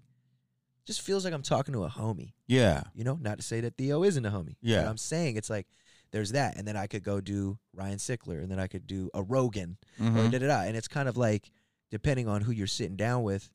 [0.86, 2.32] just feels like I'm talking to a homie.
[2.48, 2.84] Yeah.
[2.96, 4.56] You know, not to say that Theo isn't a homie.
[4.62, 4.84] Yeah.
[4.84, 5.68] But I'm saying it's like
[6.12, 9.10] there's that, and then I could go do Ryan Sickler, and then I could do
[9.14, 10.32] a Rogan, or Mhm.
[10.32, 10.62] da da da.
[10.64, 11.52] And it's kind of like
[11.92, 13.50] depending on who you're sitting down with.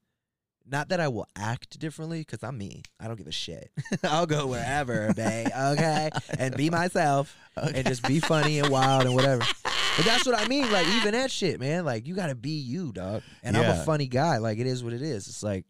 [0.66, 2.82] Not that I will act differently, because I'm me.
[2.98, 3.70] I don't give a shit.
[4.02, 5.48] I'll go wherever, babe.
[5.54, 9.44] Okay, and be myself, and just be funny and wild and whatever.
[9.96, 10.72] But that's what I mean.
[10.72, 11.84] Like even that shit, man.
[11.84, 13.22] Like you gotta be you, dog.
[13.42, 14.38] And I'm a funny guy.
[14.38, 15.28] Like it is what it is.
[15.28, 15.66] It's like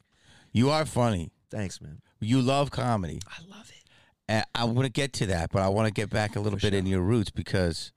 [0.53, 1.33] You are funny.
[1.51, 2.01] thanks, man.
[2.20, 3.20] You love comedy.
[3.27, 3.73] I love it.
[4.28, 6.58] And I want to get to that, but I want to get back a little
[6.58, 7.92] For bit in your roots because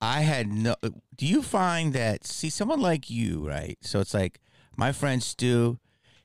[0.00, 0.76] I had no.
[1.16, 3.76] Do you find that see someone like you, right?
[3.80, 4.40] So it's like
[4.76, 5.78] my friend Stu.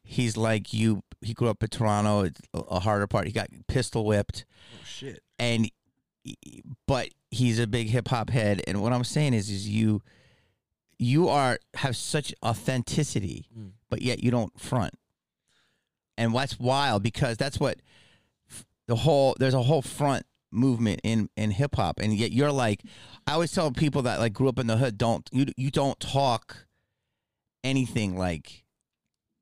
[0.04, 1.04] He's like you.
[1.22, 2.22] He grew up in Toronto.
[2.24, 3.28] It's a harder part.
[3.28, 5.22] He got pistol whipped, Oh shit.
[5.40, 5.70] and
[6.88, 8.62] but he's a big hip hop head.
[8.68, 10.02] And what I'm saying is, is you
[11.00, 13.72] you are have such authenticity, Mm.
[13.90, 14.94] but yet you don't front.
[16.18, 17.80] And what's wild because that's what
[18.88, 22.82] the whole there's a whole front movement in in hip hop, and yet you're like
[23.28, 26.00] I always tell people that like grew up in the hood don't you you don't
[26.00, 26.66] talk
[27.64, 28.64] anything like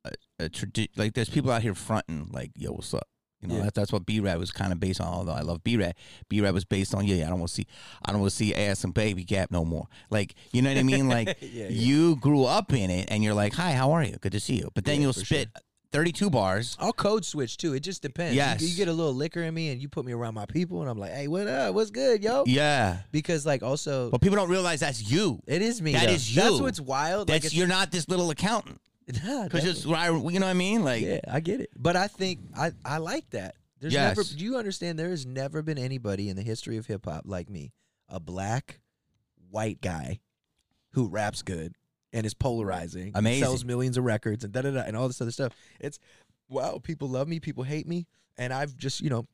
[0.06, 3.08] a, a tradi- like there's people out here fronting like yo what's up?
[3.42, 3.62] You know Yeah.
[3.64, 5.96] that's that's what B Rad was kind of based on although I love B Rad
[6.28, 7.66] B Rad was based on yeah, yeah I don't want to see
[8.06, 9.88] I don't want to see ass and baby gap no more.
[10.10, 11.08] Like you know what I mean?
[11.08, 14.18] Like yeah, you grew up in it and you're like hi how are you?
[14.20, 14.70] Good to see you.
[14.76, 15.50] But then you'll spit
[15.92, 16.78] 32 bars.
[16.80, 17.74] I'll code switch too.
[17.74, 18.34] It just depends.
[18.36, 18.62] You- Yes.
[18.62, 20.90] You, get a little liquor in me and you put me around my people and
[20.90, 21.74] I'm like, hey, what up?
[21.74, 22.44] What's good, yo?
[22.46, 23.00] Yeah.
[23.12, 25.40] Because like also But people don't realize that's you.
[25.48, 25.94] it is me.
[25.94, 26.12] That though.
[26.14, 27.28] is That's what's wild.
[27.28, 28.80] That's like you're not this little accountant.
[29.10, 29.70] Because definitely.
[29.72, 30.84] it's I, you know what I mean?
[30.84, 31.72] Like yeah, I get it.
[31.76, 33.56] But I think I I like that.
[33.80, 34.16] There's Yes.
[34.16, 37.24] never do you understand there has never been anybody in the history of hip hop
[37.26, 37.72] like me,
[38.08, 38.80] a black
[39.50, 40.20] white guy
[40.92, 41.74] who raps good
[42.14, 43.44] and is polarizing, Amazing.
[43.44, 45.54] sells millions of records and da da da and all this other stuff.
[45.80, 46.00] It's
[46.48, 49.28] wow, people love me, people hate me, and I've just, you know,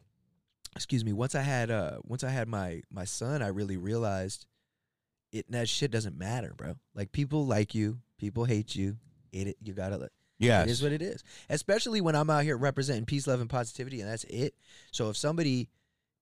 [0.76, 4.46] excuse me, once I had uh once I had my my son, I really realized
[5.32, 6.76] it that shit doesn't matter, bro.
[6.94, 8.98] Like people like you, people hate you.
[9.32, 10.68] It, you gotta let yes.
[10.68, 11.24] it is what it is.
[11.50, 14.56] Especially when I'm out here representing peace, love, and positivity, and that's it.
[14.92, 15.70] So if somebody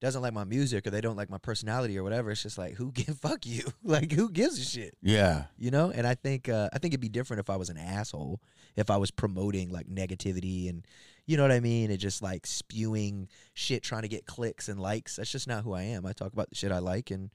[0.04, 2.76] doesn't like my music or they don't like my personality or whatever, it's just like
[2.76, 3.64] who give fuck you?
[3.84, 4.98] like who gives a shit?
[5.02, 5.46] yeah.
[5.58, 5.92] You know?
[5.92, 8.42] And I think uh, I think it'd be different if I was an asshole,
[8.76, 10.86] if I was promoting like negativity and
[11.26, 14.78] you know what I mean, and just like spewing shit, trying to get clicks and
[14.78, 15.16] likes.
[15.16, 16.06] That's just not who I am.
[16.06, 17.32] I talk about the shit I like and.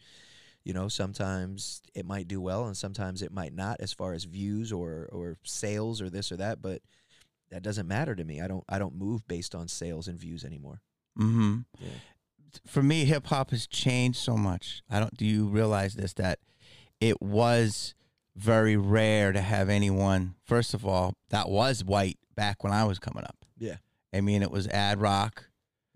[0.65, 4.25] You know, sometimes it might do well, and sometimes it might not, as far as
[4.25, 6.61] views or or sales or this or that.
[6.61, 6.83] But
[7.51, 8.43] that doesn't matter to me.
[8.43, 10.83] I don't I don't move based on sales and views anymore.
[11.19, 11.59] Mm-hmm.
[11.81, 11.89] Yeah.
[12.67, 14.83] For me, hip hop has changed so much.
[14.91, 15.17] I don't.
[15.17, 16.13] Do you realize this?
[16.15, 16.39] That
[17.01, 17.95] it was
[18.37, 20.35] very rare to have anyone.
[20.45, 23.45] First of all, that was white back when I was coming up.
[23.59, 23.77] Yeah.
[24.15, 25.51] I mean, it was Ad Rock.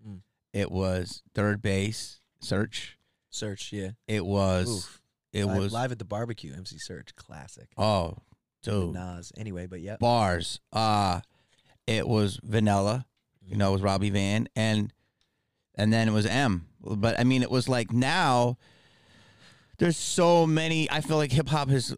[0.07, 0.21] Mm.
[0.51, 2.91] It was Third Bass Serch.
[3.31, 3.91] Serch, yeah.
[4.07, 4.69] It was.
[4.69, 5.01] Oof.
[5.31, 5.73] It live, was.
[5.73, 6.53] live at the barbecue.
[6.53, 7.69] MC Serch, classic.
[7.77, 8.17] Oh,
[8.61, 8.93] dude.
[8.93, 9.31] Nas.
[9.35, 9.97] Anyway, but yeah.
[9.99, 10.59] Bars.
[10.71, 11.21] Uh
[11.87, 13.05] it was Vanilla.
[13.45, 14.93] You know, it was Robbie Van, and
[15.75, 16.67] and then it was M.
[16.81, 18.57] But I mean, it was like now.
[19.79, 20.89] There's so many.
[20.91, 21.95] I feel like hip hop is.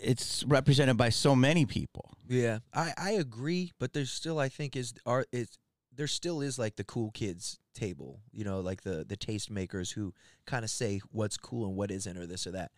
[0.00, 2.10] It's represented by so many people.
[2.28, 5.58] Yeah, I, I agree, but there's still I think is are is
[5.94, 10.12] there still is like the cool kids table, you know, like the the tastemakers who
[10.46, 12.72] kind of say what's cool and what isn't or this or that.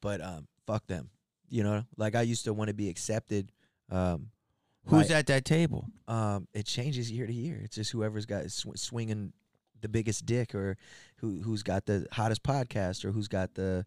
[0.00, 1.10] But um, fuck them,
[1.48, 1.84] you know.
[1.96, 3.52] Like I used to want to be accepted.
[3.90, 4.28] Um,
[4.86, 5.86] Who's by- at that table?
[6.08, 7.60] um, it changes year to year.
[7.62, 9.32] It's just whoever's got sw- swinging
[9.80, 10.76] the biggest dick, or
[11.16, 13.84] who who's got the hottest podcast, or who's got the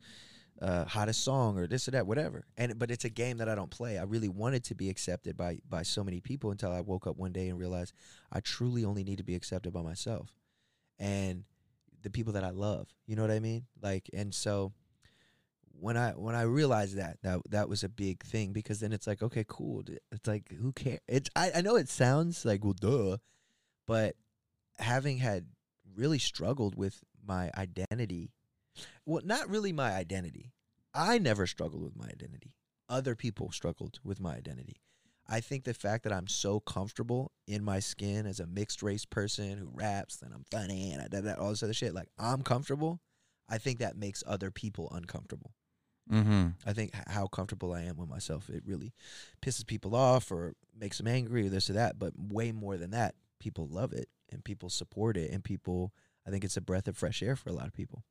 [0.62, 2.46] uh, hottest song, or this or that, whatever.
[2.58, 3.98] And but it's a game that I don't play.
[3.98, 7.18] I really wanted to be accepted by by so many people until I woke up
[7.18, 7.94] one day and realized
[8.32, 10.34] I truly only need to be accepted by myself
[11.00, 11.44] and
[12.02, 12.88] the people that I love.
[13.08, 13.66] You know what I mean?
[13.82, 14.74] Like, and so
[15.80, 19.08] when I when I realized that that that was a big thing because then it's
[19.08, 22.76] like okay cool it's like who cares it's I, I know it sounds like well
[22.80, 23.18] duh
[23.88, 24.16] but
[24.78, 25.46] having had
[25.96, 28.32] really struggled with my identity.
[29.06, 30.52] Well not really my identity.
[30.94, 32.54] I never struggled with my identity.
[32.90, 34.78] Other people struggled with my identity.
[35.28, 39.06] I think the fact that I'm so comfortable in my skin as a mixed race
[39.06, 42.10] person who raps and I'm funny and I did that all this other shit like
[42.20, 43.00] I'm comfortable
[43.50, 45.52] I think that makes other people uncomfortable.
[46.12, 46.48] Mm-hmm.
[46.66, 48.94] I think how comfortable I am with myself, it really
[49.42, 51.98] pisses people off or makes them angry or this or that.
[51.98, 55.94] But way more than that, people love it and people support it and people.
[56.28, 58.04] I think it's a breath of fresh air for a lot of people.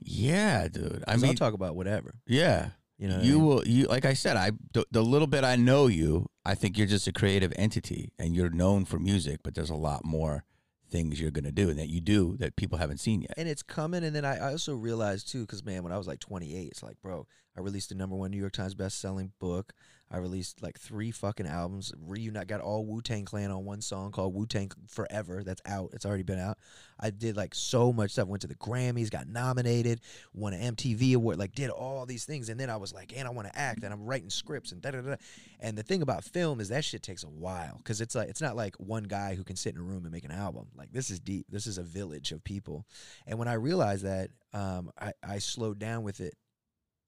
[0.00, 1.04] Yeah, dude.
[1.06, 2.14] I mean, I'll talk about whatever.
[2.26, 2.70] yeah.
[2.98, 3.46] You know, what I you mean?
[3.46, 3.66] will.
[3.66, 4.36] You like I said.
[4.36, 8.12] I the, the little bit I know you, I think you're just a creative entity,
[8.16, 9.40] and you're known for music.
[9.42, 10.44] But there's a lot more
[10.88, 13.32] things you're gonna do and that you do that people haven't seen yet.
[13.36, 14.04] and it's coming.
[14.04, 16.82] And then I, I also realized too, because man, when I was like 28, it's
[16.82, 19.74] like, bro, I released the number one New York Times best-selling book.
[20.12, 21.90] I released like three fucking albums.
[21.98, 25.42] Reunite got all Wu Tang Clan on one song called Wu Tang Forever.
[25.42, 25.90] That's out.
[25.94, 26.58] It's already been out.
[27.00, 28.28] I did like so much stuff.
[28.28, 30.02] Went to the Grammys, got nominated,
[30.34, 32.50] won an MTV award, like did all these things.
[32.50, 34.82] And then I was like, and I want to act, and I'm writing scripts and
[34.82, 35.16] da da da.
[35.60, 38.42] And the thing about film is that shit takes a while because it's like it's
[38.42, 40.66] not like one guy who can sit in a room and make an album.
[40.76, 41.46] Like this is deep.
[41.48, 42.84] This is a village of people.
[43.26, 46.34] And when I realized that, um, I I slowed down with it,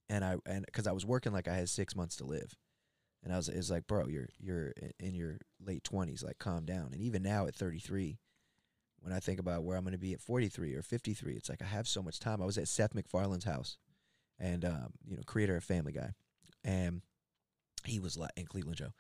[0.09, 2.55] and I and because I was working like I had six months to live.
[3.23, 6.91] And I was, it's like, bro, you're you're in your late twenties, like calm down.
[6.93, 8.19] And even now at 33,
[9.01, 11.63] when I think about where I'm going to be at 43 or 53, it's like
[11.63, 12.43] I have so much time.
[12.43, 13.79] I was at Seth MacFarlane's house,
[14.39, 16.11] and um, you know, creator of Family Guy,
[16.65, 17.01] and
[17.85, 18.93] he was like, and Cleveland Show,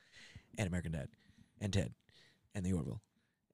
[0.57, 1.09] and American Dad,
[1.61, 1.93] and Ted,
[2.55, 3.01] and The Orville,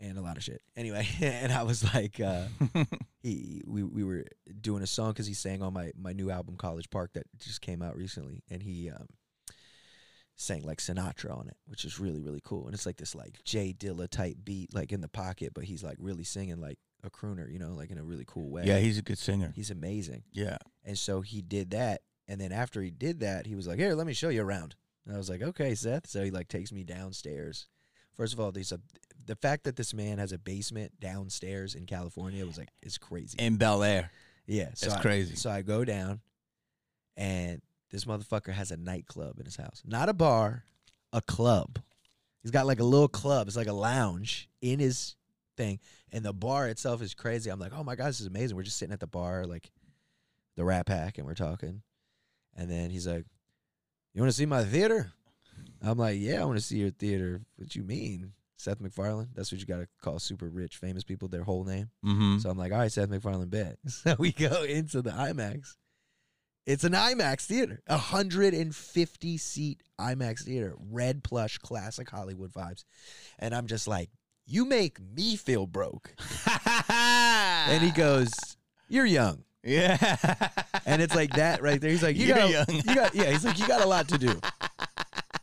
[0.01, 0.63] and a lot of shit.
[0.77, 2.45] Anyway, and I was like, uh,
[3.23, 4.25] he we we were
[4.61, 7.61] doing a song because he sang on my my new album College Park that just
[7.61, 9.07] came out recently, and he um
[10.37, 12.67] sang like Sinatra on it, which is really really cool.
[12.67, 15.85] And it's like this like J Dilla type beat, like in the pocket, but he's
[15.85, 18.65] like really singing like a crooner, you know, like in a really cool way.
[18.65, 19.53] yeah, he's a good singer.
[19.55, 20.23] he's amazing.
[20.33, 20.59] Yeah.
[20.85, 23.95] And so he did that, and then after he did that, he was like, "Here,
[23.95, 26.73] let me show you around." And I was like, "Okay, Seth." So he like takes
[26.73, 27.67] me downstairs
[28.21, 28.81] First of all, there's a
[29.31, 33.39] the fact that this man has a basement downstairs in California was like is crazy.
[33.39, 34.11] In Bel Air.
[34.47, 35.37] yeah, so That's I- crazy.
[35.37, 36.21] So I go down,
[37.17, 37.63] and
[37.93, 40.65] this motherfucker has a nightclub in his house, not a bar,
[41.13, 41.79] a club.
[42.43, 43.47] He's got like a little club.
[43.47, 45.15] It's like a lounge in his
[45.57, 45.79] thing,
[46.11, 47.51] and the bar itself is crazy.
[47.51, 48.57] I'm like, oh my god, this is amazing.
[48.57, 49.71] We're just sitting at the bar, like
[50.57, 51.83] the Rat Pack, and we're talking,
[52.57, 53.27] and then he's like,
[54.13, 55.13] "You want to see my theater?"
[55.81, 58.33] I'm like, "Yeah, I want to see your theater." What you mean?
[58.61, 59.29] Seth MacFarlane.
[59.35, 61.91] That's what you got to call super rich, famous people their whole name.
[62.05, 62.39] Mm-hmm.
[62.39, 63.77] So I'm like, all right, Seth MacFarlane bet.
[63.89, 65.77] So we go into the IMAX.
[66.67, 72.85] It's an IMAX theater, a 150 seat IMAX theater, red plush, classic Hollywood vibes.
[73.39, 74.11] And I'm just like,
[74.47, 76.15] you make me feel broke.
[76.93, 78.31] And he goes,
[78.89, 79.45] you're young.
[79.63, 80.17] Yeah.
[80.87, 81.91] And it's like that right there.
[81.91, 82.67] He's like, you You're got, young.
[82.71, 83.31] you got, yeah.
[83.31, 84.41] He's like, you got a lot to do.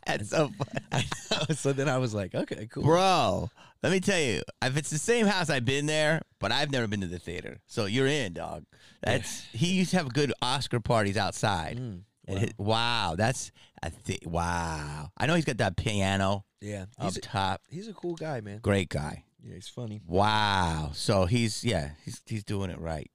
[0.08, 0.86] That's so funny.
[0.90, 1.54] I know.
[1.54, 2.82] So then I was like, okay, cool.
[2.82, 3.50] Bro,
[3.82, 6.86] let me tell you, if it's the same house, I've been there, but I've never
[6.86, 7.60] been to the theater.
[7.66, 8.64] So you're in, dog.
[9.02, 11.78] That's he used to have good Oscar parties outside.
[11.78, 12.36] Mm, wow.
[12.38, 15.10] hit- wow, that's I think wow.
[15.16, 17.62] I know he's got that piano yeah, up he's a, top.
[17.68, 18.58] he's a cool guy, man.
[18.62, 19.24] Great guy.
[19.42, 20.00] Yeah, he's funny.
[20.06, 20.90] Wow.
[20.94, 23.10] So he's yeah, he's he's doing it right.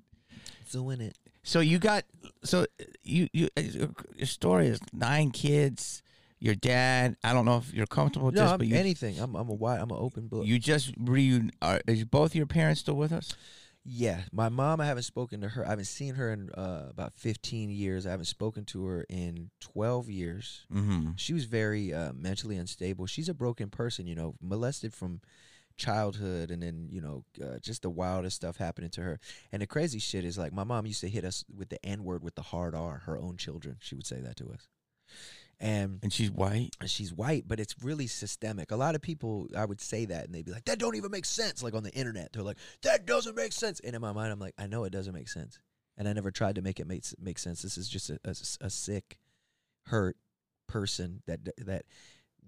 [0.71, 1.17] Doing it.
[1.43, 2.05] So you got
[2.43, 2.65] so
[3.03, 6.02] you you your story is nine kids.
[6.43, 7.15] Your dad.
[7.23, 9.17] I don't know if you're comfortable with No, this, I'm, but you anything.
[9.17, 10.45] I'm, I'm a wide, I'm an open book.
[10.45, 11.51] you just reun.
[11.61, 13.33] Are is both your parents still with us?
[13.85, 14.81] Yeah, my mom.
[14.81, 15.65] I haven't spoken to her.
[15.65, 18.05] I haven't seen her in uh, about 15 years.
[18.05, 20.65] I haven't spoken to her in 12 years.
[20.73, 21.11] Mm-hmm.
[21.15, 23.05] She was very uh, mentally unstable.
[23.05, 25.21] She's a broken person, you know, molested from
[25.77, 29.19] childhood, and then you know, uh, just the wildest stuff happening to her.
[29.53, 32.03] And the crazy shit is like my mom used to hit us with the N
[32.03, 33.03] word with the hard R.
[33.05, 34.67] Her own children, she would say that to us.
[35.59, 36.75] And And she's white.
[36.85, 38.71] she's white, but it's really systemic.
[38.71, 41.11] A lot of people, I would say that, and they'd be like, "That don't even
[41.11, 44.11] make sense." Like on the internet, they're like, "That doesn't make sense." And in my
[44.11, 45.59] mind, I'm like, "I know it doesn't make sense,"
[45.97, 47.61] and I never tried to make it make make sense.
[47.61, 49.19] This is just a, a, a sick,
[49.87, 50.17] hurt
[50.67, 51.85] person that that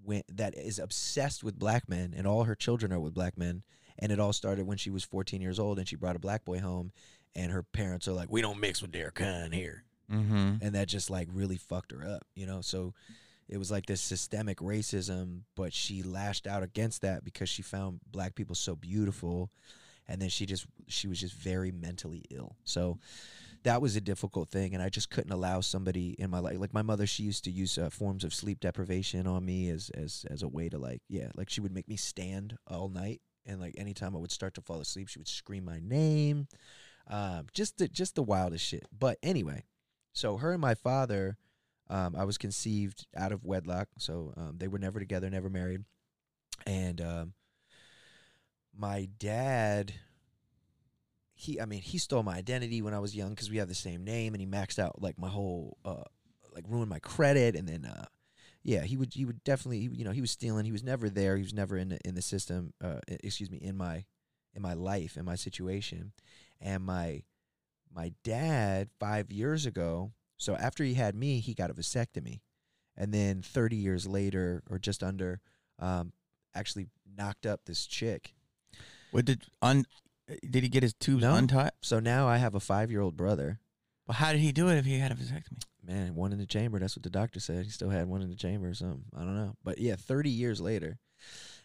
[0.04, 3.64] went that is obsessed with black men, and all her children are with black men.
[3.98, 6.44] And it all started when she was 14 years old, and she brought a black
[6.44, 6.92] boy home,
[7.34, 10.58] and her parents are like, "We don't mix with their kind here." Mm-hmm.
[10.62, 12.62] and that just like really fucked her up, you know.
[12.62, 12.94] So
[13.48, 18.00] it was like this systemic racism, but she lashed out against that because she found
[18.12, 19.52] black people so beautiful,
[20.08, 22.56] and then she just she was just very mentally ill.
[22.64, 23.00] So
[23.64, 26.74] that was a difficult thing, and I just couldn't allow somebody in my life, like
[26.74, 27.08] my mother.
[27.08, 30.48] She used to use uh, forms of sleep deprivation on me as as as a
[30.48, 34.16] way to like, yeah, like she would make me stand all night, and like anytime
[34.16, 36.48] I would start to fall asleep, she would scream my name.
[37.08, 38.86] Um, just the just the wildest shit.
[38.98, 39.64] But anyway,
[40.16, 41.38] so her and my father,
[41.90, 45.84] um, I was conceived out of wedlock, so um, they were never together, never married,
[46.66, 47.34] and um,
[48.76, 49.94] my dad.
[51.38, 53.76] He, I mean, he stole my identity when I was young because we have the
[53.76, 56.04] same name, and he maxed out like my whole, uh,
[56.54, 58.06] like ruined my credit, and then, uh,
[58.64, 60.64] yeah, he would, he would definitely, you know, he was stealing.
[60.64, 61.36] He was never there.
[61.36, 62.72] He was never in the in the system.
[62.82, 64.06] Uh, excuse me, in my,
[64.54, 66.14] in my life, in my situation,
[66.62, 67.24] and my
[67.96, 72.42] my dad five years ago so after he had me he got a vasectomy
[72.98, 75.40] and then 30 years later or just under
[75.80, 76.12] um,
[76.54, 78.34] actually knocked up this chick
[79.12, 79.86] What did un?
[80.50, 81.36] Did he get his tubes No.
[81.36, 81.72] untied?
[81.82, 83.60] so now i have a five year old brother
[84.08, 85.62] Well, how did he do it if he had a vasectomy?
[85.86, 88.30] man one in the chamber that's what the doctor said he still had one in
[88.30, 90.98] the chamber or something i don't know but yeah 30 years later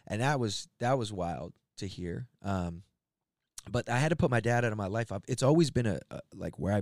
[0.07, 2.83] and that was that was wild to hear um
[3.69, 5.99] but i had to put my dad out of my life it's always been a,
[6.09, 6.81] a like where i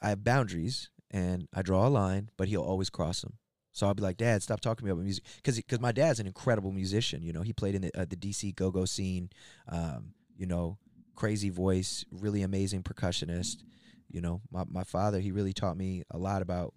[0.00, 3.34] i have boundaries and i draw a line but he'll always cross them
[3.72, 6.18] so I'll be like, Dad, stop talking to me about music, because because my dad's
[6.20, 7.22] an incredible musician.
[7.22, 9.30] You know, he played in the uh, the DC go go scene.
[9.68, 10.78] Um, you know,
[11.14, 13.62] crazy voice, really amazing percussionist.
[14.08, 16.74] You know, my my father, he really taught me a lot about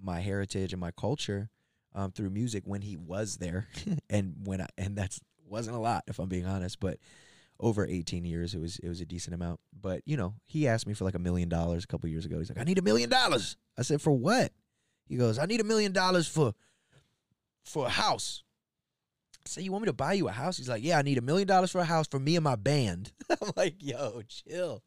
[0.00, 1.48] my heritage and my culture
[1.94, 3.68] um, through music when he was there,
[4.10, 6.98] and when I, and that's wasn't a lot if I'm being honest, but
[7.60, 9.60] over 18 years it was it was a decent amount.
[9.78, 12.38] But you know, he asked me for like a million dollars a couple years ago.
[12.38, 13.56] He's like, I need a million dollars.
[13.78, 14.52] I said, for what?
[15.06, 16.54] He goes, I need a million dollars for
[17.64, 18.42] for a house.
[19.44, 20.56] I said, you want me to buy you a house?
[20.56, 22.56] He's like, yeah, I need a million dollars for a house for me and my
[22.56, 23.12] band.
[23.30, 24.82] I'm like, yo, chill.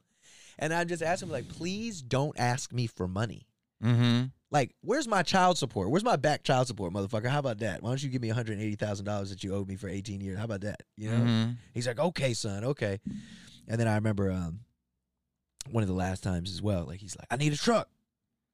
[0.58, 3.48] And I just asked him, like, please don't ask me for money.
[3.84, 4.26] Mm-hmm.
[4.50, 5.90] Like, where's my child support?
[5.90, 7.28] Where's my back child support, motherfucker?
[7.28, 7.84] How about that?
[7.84, 10.38] Why don't you give me $180,000 that you owed me for 18 years?
[10.38, 10.84] How about that?
[10.96, 11.18] You know?
[11.18, 11.52] Mm-hmm.
[11.74, 13.00] He's like, okay, son, okay.
[13.68, 14.62] And then I remember um,
[15.70, 17.90] one of the last times as well, like, he's like, I need a truck.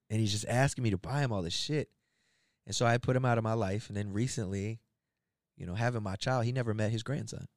[0.10, 1.90] And he's just asking me to buy him all this shit.
[2.66, 3.88] And so I put him out of my life.
[3.88, 4.80] And then recently,
[5.58, 7.48] you know, having my child, he never met his grandson.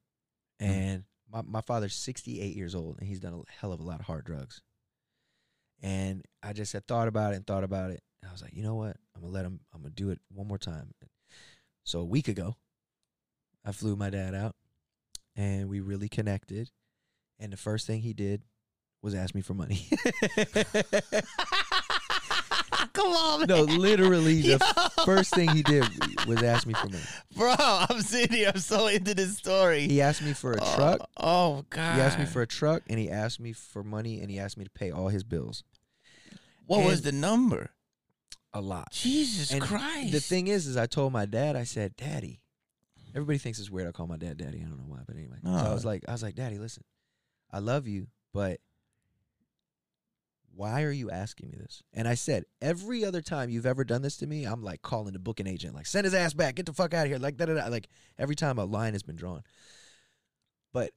[0.61, 0.67] Mm.
[0.67, 4.01] And my, my father's 68 years old and he's done a hell of a lot
[4.01, 4.61] of hard drugs.
[5.83, 8.03] And I just had thought about it and thought about it.
[8.27, 8.97] And I was like, you know what?
[9.15, 10.93] I'm gonna let him I'm gonna do it one more time.
[11.85, 12.57] So a week ago,
[13.65, 14.57] I flew my dad out
[15.37, 16.71] and we really connected.
[17.39, 18.43] And the first thing he did
[19.03, 19.87] was ask me for money.
[22.93, 25.05] Come on, no, literally the Yo.
[25.05, 25.85] first thing he did
[26.27, 27.05] was ask me for money.
[27.37, 27.55] bro.
[27.59, 28.51] I'm sitting here.
[28.55, 29.87] I'm so into this story.
[29.87, 31.11] He asked me for a Oh, truck.
[31.17, 31.95] Oh, God.
[31.95, 34.57] He asked me for a truck and he asked me for money and he asked
[34.57, 35.63] me to pay all his bills.
[36.67, 37.71] what was the number?
[38.57, 38.91] A lot.
[38.91, 40.13] Jesus And Christ.
[40.13, 42.41] The thing is, is I told my dad, I said, Daddy.
[43.15, 44.63] Everybody thinks it's weird I call my dad daddy.
[44.65, 45.37] I don't know why, but anyway.
[45.43, 46.85] So I was like, I was like, Daddy, listen,
[47.51, 48.61] I love you, but
[50.55, 51.83] why are you asking me this?
[51.93, 55.13] And I said, every other time you've ever done this to me, I'm like calling
[55.13, 57.19] the booking agent, like, send his ass back, get the fuck out of here.
[57.19, 57.67] Like da da da.
[57.67, 57.89] Like
[58.19, 59.43] every time a line has been drawn.
[60.73, 60.93] But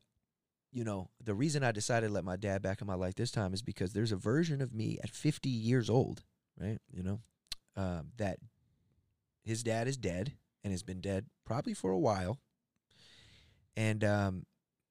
[0.72, 3.32] you know, the reason I decided to let my dad back in my life this
[3.32, 6.24] time is because there's a version of me at 50 years old,
[6.60, 6.80] right?
[6.92, 7.22] You know,
[7.80, 8.40] um, that
[9.42, 12.38] his dad is dead and has been dead probably for a while.
[13.78, 14.46] And um,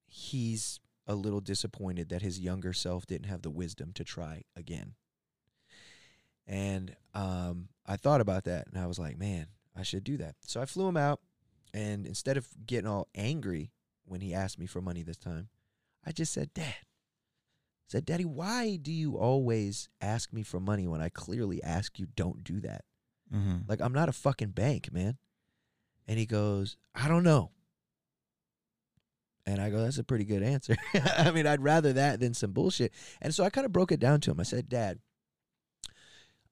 [0.06, 4.94] he's a little disappointed that his younger self didn't have the wisdom to try again.
[6.46, 10.36] And um, I thought about that and I was like, man, I should do that.
[10.40, 11.20] So I flew him out.
[11.74, 13.70] And instead of getting all angry
[14.06, 15.50] when he asked me for money this time,
[16.06, 16.74] I just said, Dad,
[17.88, 22.06] said, Daddy, why do you always ask me for money when I clearly ask you
[22.14, 22.84] don't do that?
[23.34, 23.68] Mhm.
[23.68, 25.18] Like, I'm not a fucking bank, man.
[26.06, 27.50] And he goes, I don't know.
[29.46, 30.76] And I go, that's a pretty good answer.
[31.16, 32.92] I mean, I'd rather that than some bullshit.
[33.22, 34.40] And so I kind of broke it down to him.
[34.40, 34.98] I said, Dad,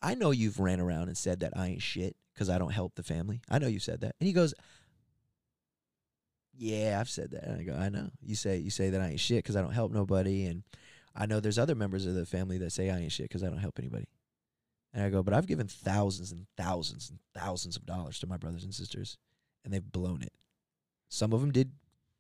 [0.01, 2.95] I know you've ran around and said that I ain't shit because I don't help
[2.95, 3.41] the family.
[3.51, 4.15] I know you said that.
[4.21, 4.55] And he goes,
[6.55, 7.45] Yeah, I've said that.
[7.45, 8.11] And I go, I know.
[8.23, 10.47] You say you say that I ain't shit because I don't help nobody.
[10.47, 10.63] And
[11.17, 13.49] I know there's other members of the family that say I ain't shit because I
[13.49, 14.07] don't help anybody.
[14.93, 18.37] And I go, but I've given thousands and thousands and thousands of dollars to my
[18.37, 19.17] brothers and sisters,
[19.65, 20.33] and they've blown it.
[21.09, 21.73] Some of them did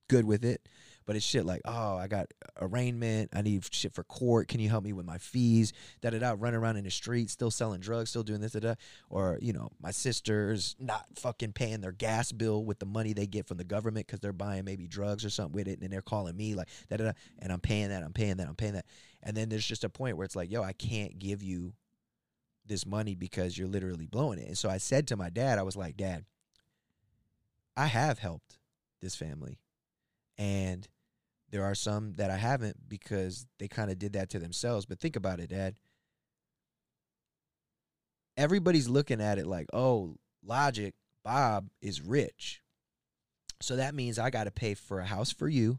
[0.09, 0.69] good with it,
[1.07, 2.27] but it's shit like, oh, I got
[2.61, 3.31] arraignment.
[3.33, 4.49] I need shit for court.
[4.49, 5.73] Can you help me with my fees?
[6.03, 6.35] Da da da.
[6.37, 8.75] Running around in the streets, still selling drugs, still doing this da da.
[9.09, 13.27] Or you know, my sisters not fucking paying their gas bill with the money they
[13.27, 16.03] get from the government because they're buying maybe drugs or something with it, and they're
[16.03, 17.13] calling me like da da da.
[17.39, 18.03] And I'm paying that.
[18.03, 18.49] I'm paying that.
[18.49, 18.87] I'm paying that.
[19.23, 21.73] And then there's just a point where it's like, yo, I can't give you
[22.67, 24.49] this money because you're literally blowing it.
[24.49, 26.25] And so I said to my dad, I was like, Dad,
[27.77, 28.59] I have helped
[29.01, 29.59] this family.
[30.39, 30.87] And
[31.51, 34.87] there are some that I haven't because they kind of did that to themselves.
[34.87, 35.77] But think about it, Dad.
[38.37, 40.95] Everybody's looking at it like, oh, logic,
[41.25, 42.63] Bob is rich.
[43.61, 45.79] So that means I got to pay for a house for you,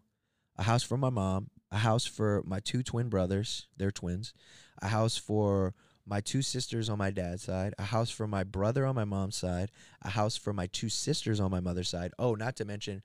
[0.58, 4.34] a house for my mom, a house for my two twin brothers, they're twins,
[4.82, 8.86] a house for my two sisters on my dad's side, a house for my brother
[8.86, 9.70] on my mom's side,
[10.02, 12.14] a house for my two sisters on my mother's side.
[12.18, 13.04] Oh, not to mention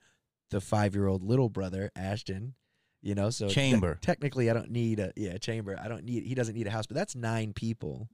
[0.49, 2.53] the five year old little brother, Ashton.
[3.01, 3.99] You know, so te- Chamber.
[4.01, 5.77] technically, I don't need a yeah chamber.
[5.81, 6.23] I don't need.
[6.23, 8.07] He doesn't need a house, but that's nine people.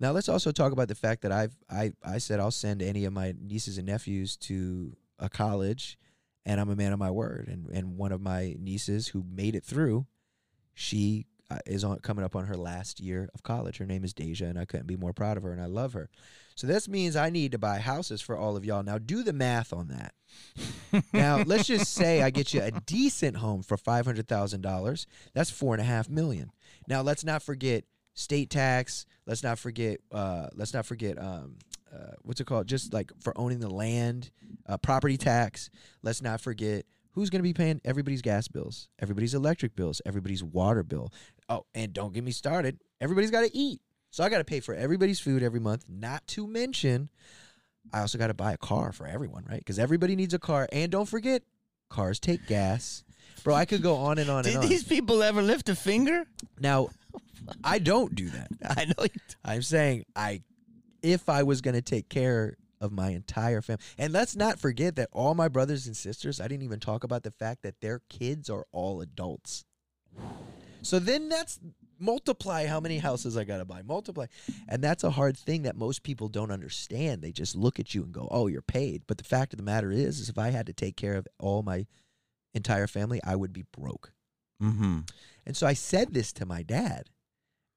[0.00, 3.04] Now let's also talk about the fact that I've I I said I'll send any
[3.04, 5.96] of my nieces and nephews to a college,
[6.44, 7.46] and I'm a man of my word.
[7.46, 10.06] And and one of my nieces who made it through,
[10.72, 11.26] she
[11.66, 13.78] is on coming up on her last year of college.
[13.78, 15.92] Her name is Deja, and I couldn't be more proud of her, and I love
[15.92, 16.08] her.
[16.54, 18.82] So this means I need to buy houses for all of y'all.
[18.82, 20.14] Now do the math on that.
[21.12, 25.06] now let's just say I get you a decent home for five hundred thousand dollars.
[25.32, 26.52] That's four and a half million.
[26.88, 27.84] Now let's not forget
[28.14, 29.06] state tax.
[29.26, 30.00] Let's not forget.
[30.12, 31.18] Uh, let's not forget.
[31.20, 31.56] Um,
[31.92, 32.66] uh, what's it called?
[32.66, 34.30] Just like for owning the land,
[34.66, 35.70] uh, property tax.
[36.02, 40.42] Let's not forget who's going to be paying everybody's gas bills, everybody's electric bills, everybody's
[40.42, 41.12] water bill.
[41.48, 42.80] Oh, and don't get me started.
[43.00, 43.80] Everybody's got to eat.
[44.10, 45.86] So I got to pay for everybody's food every month.
[45.88, 47.10] Not to mention,
[47.92, 49.58] I also got to buy a car for everyone, right?
[49.58, 50.68] Because everybody needs a car.
[50.72, 51.42] And don't forget,
[51.90, 53.04] cars take gas.
[53.42, 54.68] Bro, I could go on and on and Did on.
[54.68, 56.24] these people ever lift a finger?
[56.60, 56.88] Now,
[57.64, 58.48] I don't do that.
[58.64, 59.04] I know.
[59.04, 60.42] You I'm saying I
[61.02, 63.82] if I was going to take care of my entire family.
[63.98, 67.22] And let's not forget that all my brothers and sisters, I didn't even talk about
[67.22, 69.64] the fact that their kids are all adults.
[70.84, 71.58] So then that's
[71.98, 73.82] multiply how many houses I got to buy.
[73.82, 74.26] Multiply.
[74.68, 77.22] And that's a hard thing that most people don't understand.
[77.22, 79.62] They just look at you and go, "Oh, you're paid." But the fact of the
[79.64, 81.86] matter is is if I had to take care of all my
[82.52, 84.12] entire family, I would be broke.
[84.62, 85.00] mm-hmm.
[85.46, 87.10] And so I said this to my dad,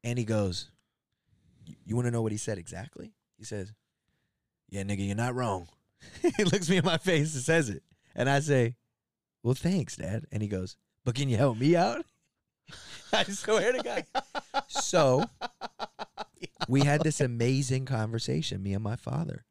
[0.03, 0.69] and he goes,
[1.65, 3.13] "You- You want to know what he said exactly?
[3.37, 3.73] He says,
[4.69, 5.67] Yeah, nigga, you're not wrong.
[6.37, 7.83] he looks me in my face and says it.
[8.15, 8.75] And I say,
[9.43, 10.25] Well, thanks, Dad.
[10.31, 12.05] And he goes, But can you help me out?
[13.13, 14.05] I swear to God.
[14.67, 15.25] So
[16.67, 19.45] we had this amazing conversation, me and my father.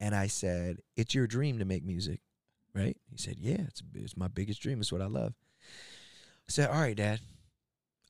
[0.00, 2.20] And I said, It's your dream to make music,
[2.74, 2.96] right?
[3.10, 4.80] He said, Yeah, it's, it's my biggest dream.
[4.80, 5.34] It's what I love.
[6.48, 7.20] I said, All right, Dad,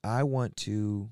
[0.05, 1.11] I want to.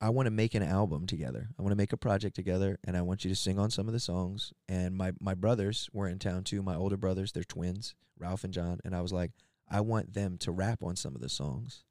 [0.00, 1.48] I want to make an album together.
[1.58, 3.86] I want to make a project together, and I want you to sing on some
[3.86, 4.52] of the songs.
[4.68, 6.62] And my my brothers were in town too.
[6.62, 8.80] My older brothers, they're twins, Ralph and John.
[8.84, 9.30] And I was like,
[9.70, 11.84] I want them to rap on some of the songs,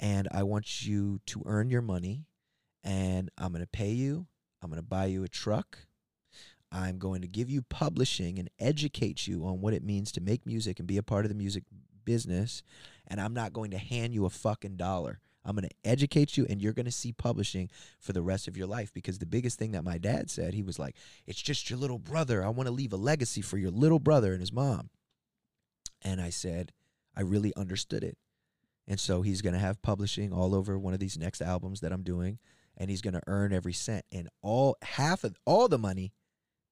[0.00, 2.26] and I want you to earn your money.
[2.82, 4.26] And I'm gonna pay you.
[4.62, 5.78] I'm gonna buy you a truck.
[6.74, 10.44] I'm going to give you publishing and educate you on what it means to make
[10.44, 11.62] music and be a part of the music
[12.04, 12.64] business.
[13.06, 15.20] And I'm not going to hand you a fucking dollar.
[15.44, 18.56] I'm going to educate you and you're going to see publishing for the rest of
[18.56, 18.92] your life.
[18.92, 20.96] Because the biggest thing that my dad said, he was like,
[21.26, 22.44] It's just your little brother.
[22.44, 24.90] I want to leave a legacy for your little brother and his mom.
[26.02, 26.72] And I said,
[27.16, 28.16] I really understood it.
[28.86, 31.92] And so he's going to have publishing all over one of these next albums that
[31.92, 32.38] I'm doing.
[32.76, 34.04] And he's going to earn every cent.
[34.12, 36.12] And all half of all the money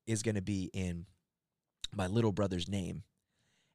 [0.07, 1.07] is going to be in
[1.95, 3.05] my little brother's name.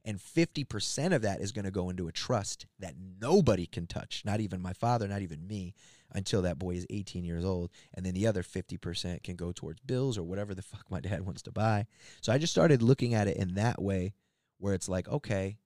[0.05, 4.22] And 50% of that is going to go into a trust that nobody can touch,
[4.24, 5.74] not even my father, not even me,
[6.13, 7.72] until that boy is 18 years old.
[7.93, 11.22] And then the other 50% can go towards bills or whatever the fuck my dad
[11.26, 11.88] wants to buy.
[12.22, 14.13] So I just started looking at it in that way
[14.59, 15.57] where it's like, okay,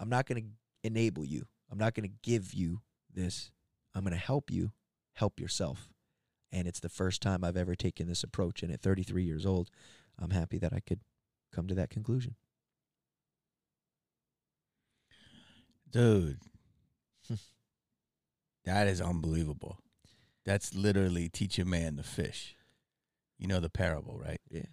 [0.00, 0.48] I'm not going to
[0.84, 1.46] enable you.
[1.70, 2.80] I'm not going to give you
[3.12, 3.50] this.
[3.94, 4.72] I'm going to help you
[5.14, 5.90] help yourself.
[6.52, 8.62] And it's the first time I've ever taken this approach.
[8.62, 9.70] And at 33 years old,
[10.18, 11.00] I'm happy that I could
[11.52, 12.36] come to that conclusion.
[15.90, 16.38] Dude,
[18.64, 19.78] that is unbelievable.
[20.44, 22.54] That's literally teach a man to fish.
[23.38, 24.40] You know the parable, right?
[24.50, 24.66] Yeah,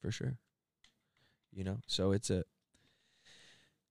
[0.00, 0.38] for sure.
[1.52, 2.44] You know, so it's a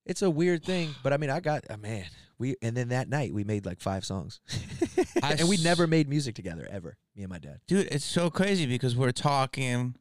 [0.06, 2.06] it's a weird thing, but I mean, I got a man.
[2.38, 4.40] We and then that night we made like five songs,
[5.24, 6.98] and we never made music together ever.
[7.16, 7.60] Me and my dad.
[7.68, 9.96] Dude, it's so crazy because we're talking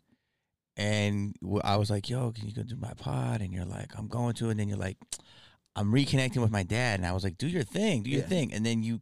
[0.76, 3.40] and I was like, yo, can you go do my pod?
[3.40, 4.48] And you're like, I'm going to.
[4.50, 4.96] And then you're like,
[5.76, 6.98] I'm reconnecting with my dad.
[6.98, 8.26] And I was like, do your thing, do your Yeah.
[8.26, 8.52] thing.
[8.52, 8.98] And then you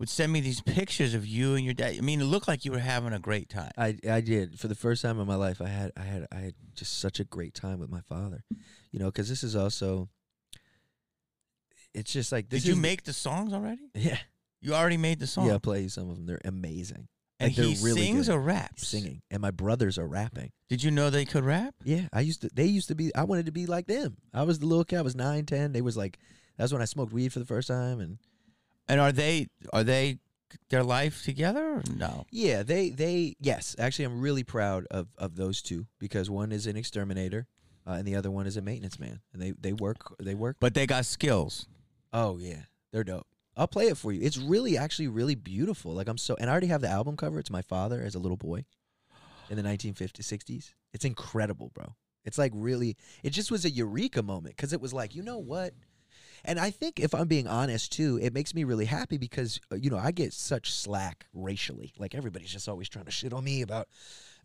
[0.00, 1.94] would send me these pictures of you and your dad.
[1.96, 3.70] I mean, it looked like you were having a great time.
[3.78, 5.60] I I did for the first time in my life.
[5.62, 8.42] I had I had I had just such a great time with my father.
[8.90, 10.08] You know, because this is also.
[11.94, 13.82] It's just like this Did you is- make the songs already?
[13.94, 14.18] Yeah,
[14.60, 15.46] You already made the song.
[15.46, 15.52] yeah.
[15.54, 16.26] I'll play some of them.
[16.26, 17.08] They're amazing.
[17.40, 18.34] and like, they're he really sings good.
[18.36, 18.86] or raps?
[18.88, 20.50] Singing, and my brothers are rapping.
[20.68, 21.74] Did you know they could rap?
[21.84, 22.50] Yeah, I used to.
[22.54, 23.14] They used to be.
[23.14, 24.16] I wanted to be like them.
[24.32, 24.98] I was the little kid.
[24.98, 25.72] I was nine, ten.
[25.72, 26.18] They was like.
[26.56, 28.18] That's when I smoked weed for the first time, and
[28.88, 30.18] And are they are they
[30.70, 32.26] their life together or no?
[32.30, 33.74] yeah, they they yes.
[33.78, 37.46] Actually, I'm really proud of of those two because one is an exterminator,
[37.86, 40.56] uh, and the other one is a maintenance man, and they they work they work.
[40.60, 41.66] But they got skills.
[42.14, 42.62] Oh yeah,
[42.92, 43.26] they're dope.
[43.56, 44.22] I'll play it for you.
[44.22, 45.92] It's really actually really beautiful.
[45.92, 47.40] Like I'm so, and I already have the album cover.
[47.40, 48.64] It's my father as a little boy
[49.50, 50.72] in the 1950s, 60s.
[50.92, 51.96] It's incredible, bro.
[52.24, 52.96] It's like really.
[53.24, 55.74] It just was a eureka moment because it was like, you know what?
[56.44, 59.76] And I think if I'm being honest too, it makes me really happy because uh,
[59.76, 61.94] you know I get such slack racially.
[61.98, 63.88] Like everybody's just always trying to shit on me about,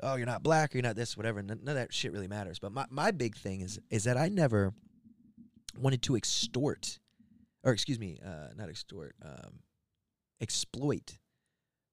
[0.01, 1.43] oh, you're not black, or you're not this, whatever.
[1.43, 2.57] None, none of that shit really matters.
[2.57, 4.73] But my my big thing is is that I never
[5.77, 6.99] wanted to extort,
[7.63, 9.59] or excuse me, uh, not extort, um,
[10.41, 11.17] exploit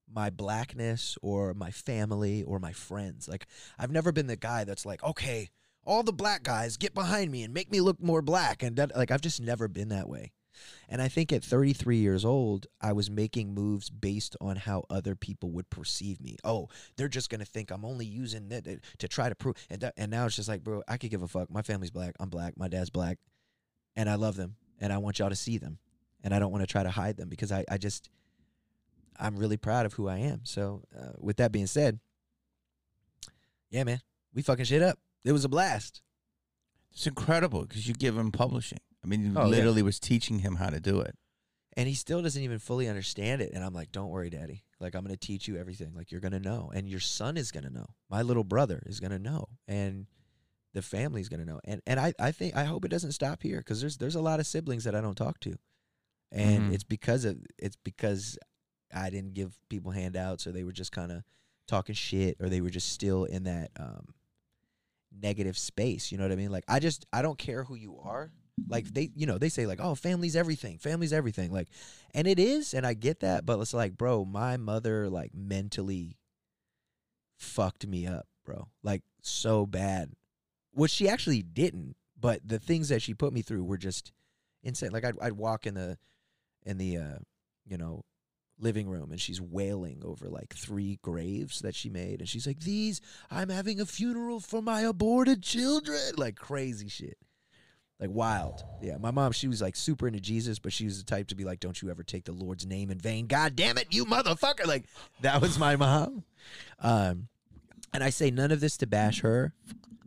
[0.09, 3.29] my blackness or my family or my friends.
[3.29, 3.47] Like
[3.79, 5.51] I've never been the guy that's like, okay,
[5.85, 8.97] all the black guys get behind me and make me look more black and that,
[8.97, 10.33] like I've just never been that way.
[10.89, 15.15] And I think at 33 years old, I was making moves based on how other
[15.15, 16.37] people would perceive me.
[16.45, 19.57] Oh, they're just gonna think I'm only using that to- to try to prove.
[19.69, 21.51] And and now it's just like, bro, I could give a fuck.
[21.51, 22.15] My family's black.
[22.19, 22.57] I'm black.
[22.57, 23.19] My dad's black,
[23.97, 25.79] and I love them, and I want y'all to see them,
[26.23, 28.09] and I don't want to try to hide them because I, I just,
[29.19, 30.41] I'm really proud of who I am.
[30.45, 31.99] So, uh, with that being said,
[33.71, 34.01] yeah, man,
[34.35, 34.99] we fucking shit up.
[35.25, 36.03] It was a blast.
[36.93, 38.79] It's incredible because you give him publishing.
[39.05, 39.49] I mean, you Oh, yeah.
[39.49, 41.15] literally was teaching him how to do it.
[41.77, 44.95] and he still doesn't even fully understand it and i'm like don't worry daddy like
[44.95, 47.53] i'm going to teach you everything like you're going to know and your son is
[47.53, 50.07] going to know my little brother is going to know and
[50.77, 53.43] the family's going to know and and i i think i hope it doesn't stop
[53.43, 55.55] here cuz there's there's a lot of siblings that i don't talk to
[56.31, 56.75] and Mhm.
[56.75, 58.39] it's because of it's because
[58.95, 61.23] i didn't give people handouts or they were just kind of
[61.67, 64.15] talking shit or they were just still in that um
[65.19, 66.51] negative space you know what i mean?
[66.53, 68.31] Like i just i don't care who you are.
[68.69, 71.69] Like they you know they say like oh family's everything family's everything like
[72.15, 76.19] and it is and i get that but it's like bro my mother like mentally
[77.39, 80.13] fucked me up bro like so bad
[80.77, 84.13] Well, she actually didn't, but the things that she put me through were just
[84.63, 84.91] insane.
[84.93, 85.99] Like I'd I'd walk in the
[86.65, 87.19] in the uh,
[87.67, 88.05] you know
[88.59, 92.61] living room and she's wailing over like three graves that she made and she's like
[92.61, 97.19] these I'm having a funeral for my aborted children like crazy shit.
[98.01, 98.63] Like wild.
[98.83, 101.35] Yeah, my mom she was like super into Jesus but she was the type to
[101.35, 103.27] be like don't you ever take the Lord's name in vain.
[103.27, 104.67] God damn it, you motherfucker.
[104.67, 104.85] Like
[105.21, 106.25] that was my mom.
[106.81, 107.29] Um
[107.93, 109.53] and I say none of this to bash her.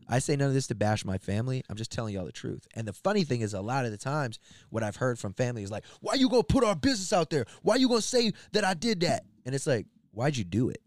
[0.09, 1.63] I say none of this to bash my family.
[1.69, 2.67] I'm just telling y'all the truth.
[2.73, 4.39] And the funny thing is, a lot of the times,
[4.69, 7.45] what I've heard from family is like, "Why you gonna put our business out there?
[7.61, 10.81] Why you gonna say that I did that?" And it's like, "Why'd you do it?"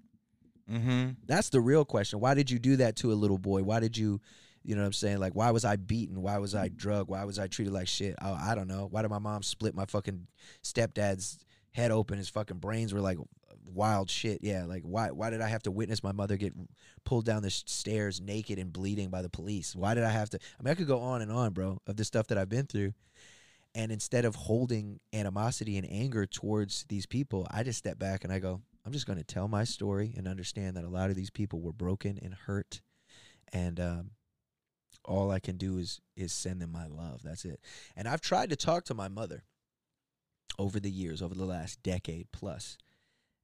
[0.71, 1.11] Mm-hmm.
[1.27, 2.21] That's the real question.
[2.21, 3.63] Why did you do that to a little boy?
[3.63, 4.21] Why did you,
[4.63, 5.19] you know what I'm saying?
[5.19, 6.23] Like, why was I beaten?
[6.23, 7.11] Why was I drugged?
[7.11, 8.15] Why was I treated like shit?
[8.23, 8.87] Oh, I don't know.
[8.91, 10.27] Why did my mom split my fucking
[10.63, 12.19] stepdad's head open?
[12.19, 13.19] His fucking brains were like
[13.75, 14.41] wild shit.
[14.43, 16.55] Yeah, like why why did I have to witness my mother get
[17.05, 19.75] pulled down the stairs naked and bleeding by the police?
[19.75, 21.97] Why did I have to I mean I could go on and on, bro, of
[21.97, 22.95] the stuff that I've been through.
[23.75, 28.33] And instead of holding animosity and anger towards these people, I just step back and
[28.33, 31.17] I go, I'm just going to tell my story and understand that a lot of
[31.17, 32.83] these people were broken and hurt
[33.53, 34.11] and um
[35.05, 37.23] all I can do is is send them my love.
[37.23, 37.61] That's it.
[37.97, 39.45] And I've tried to talk to my mother
[40.59, 42.77] over the years, over the last decade plus.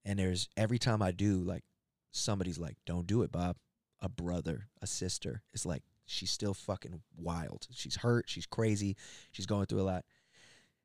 [0.09, 1.65] And there's every time I do, like
[2.13, 3.59] somebody's like, "Don't do it, Bob."
[4.01, 5.43] A brother, a sister.
[5.53, 7.67] It's like she's still fucking wild.
[7.73, 8.25] She's hurt.
[8.27, 8.97] She's crazy.
[9.33, 10.07] She's going through a lot.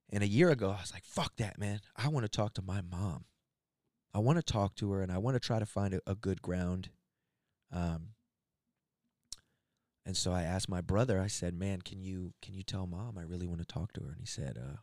[0.10, 1.80] And a year ago, I was like, "Fuck that, man!
[1.96, 3.24] I want to talk to my mom.
[4.14, 6.16] I want to talk to her, and I want to try to find a, a
[6.16, 6.90] good ground."
[7.72, 8.10] Um.
[10.06, 11.22] And so I asked my brother.
[11.22, 14.02] I said, "Man, can you can you tell mom I really want to talk to
[14.02, 14.80] her?" And he said, "Uh,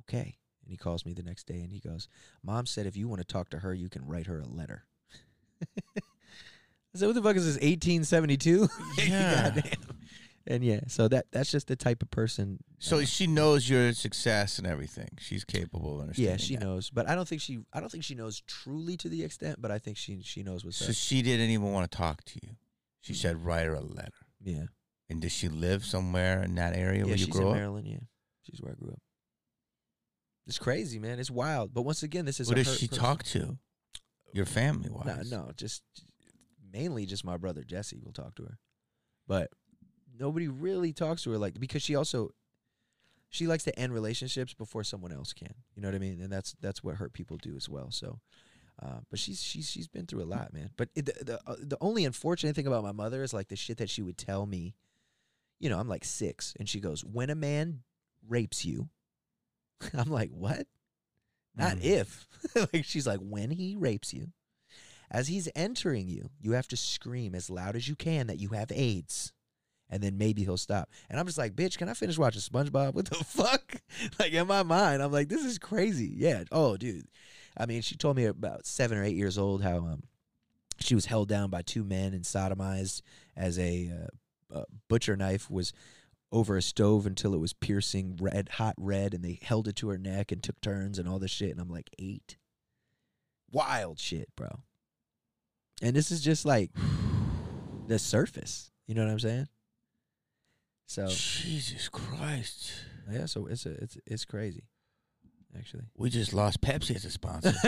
[0.00, 2.08] okay." And he calls me the next day and he goes,
[2.42, 4.84] Mom said if you want to talk to her, you can write her a letter.
[6.94, 8.68] I said, What the fuck is this, 1872?
[8.98, 9.60] Yeah.
[10.44, 12.58] And yeah, so that that's just the type of person.
[12.80, 15.10] So uh, she knows your success and everything.
[15.20, 16.32] She's capable of understanding.
[16.32, 16.64] yeah, she that.
[16.64, 19.62] knows, but I don't think she I don't think she knows truly to the extent,
[19.62, 20.94] but I think she she knows what's So up.
[20.96, 22.56] she didn't even want to talk to you.
[23.02, 24.10] She said, write her a letter.
[24.42, 24.64] Yeah,
[25.08, 27.54] And does she live somewhere in that area yeah, where you grew up?
[27.54, 27.86] Maryland.
[27.86, 28.00] Yeah,
[28.42, 29.00] she's where I grew up.
[30.46, 31.18] It's crazy, man.
[31.18, 31.72] It's wild.
[31.72, 33.02] But once again, this is Who a does she person.
[33.02, 33.58] talk to?
[34.32, 35.30] Your family wise?
[35.30, 35.82] No, no, just
[36.72, 38.58] mainly just my brother Jesse will talk to her,
[39.28, 39.50] but
[40.18, 42.30] nobody really talks to her like because she also
[43.28, 45.54] she likes to end relationships before someone else can.
[45.74, 46.20] You know what I mean?
[46.22, 47.90] And that's that's what hurt people do as well.
[47.90, 48.20] So,
[48.82, 50.70] uh, but she's she's she's been through a lot, man.
[50.76, 53.56] But it, the the, uh, the only unfortunate thing about my mother is like the
[53.56, 54.74] shit that she would tell me.
[55.60, 57.82] You know, I'm like six, and she goes, "When a man
[58.26, 58.88] rapes you,"
[59.94, 60.66] I'm like, "What?"
[61.56, 61.84] Not Mm.
[61.84, 62.26] if.
[62.72, 64.28] like she's like, when he rapes you,
[65.10, 68.50] as he's entering you, you have to scream as loud as you can that you
[68.50, 69.32] have AIDS.
[69.90, 70.88] And then maybe he'll stop.
[71.10, 72.94] And I'm just like, bitch, can I finish watching SpongeBob?
[72.94, 73.74] What the fuck?
[74.18, 76.10] like in my mind, I'm like, this is crazy.
[76.16, 76.44] Yeah.
[76.50, 77.08] Oh, dude.
[77.58, 80.04] I mean, she told me about seven or eight years old how um
[80.80, 83.02] she was held down by two men and sodomized
[83.36, 83.90] as a
[84.54, 85.74] uh, uh, butcher knife was
[86.32, 89.88] over a stove until it was piercing red, hot red, and they held it to
[89.90, 91.50] her neck and took turns and all this shit.
[91.50, 92.38] And I'm like, eight?
[93.50, 94.60] Wild shit, bro.
[95.82, 96.70] And this is just like
[97.86, 98.70] the surface.
[98.86, 99.48] You know what I'm saying?
[100.86, 102.72] So Jesus Christ.
[103.10, 104.64] yeah, so it's a it's it's crazy,
[105.58, 105.84] actually.
[105.96, 107.52] We just lost Pepsi as a sponsor.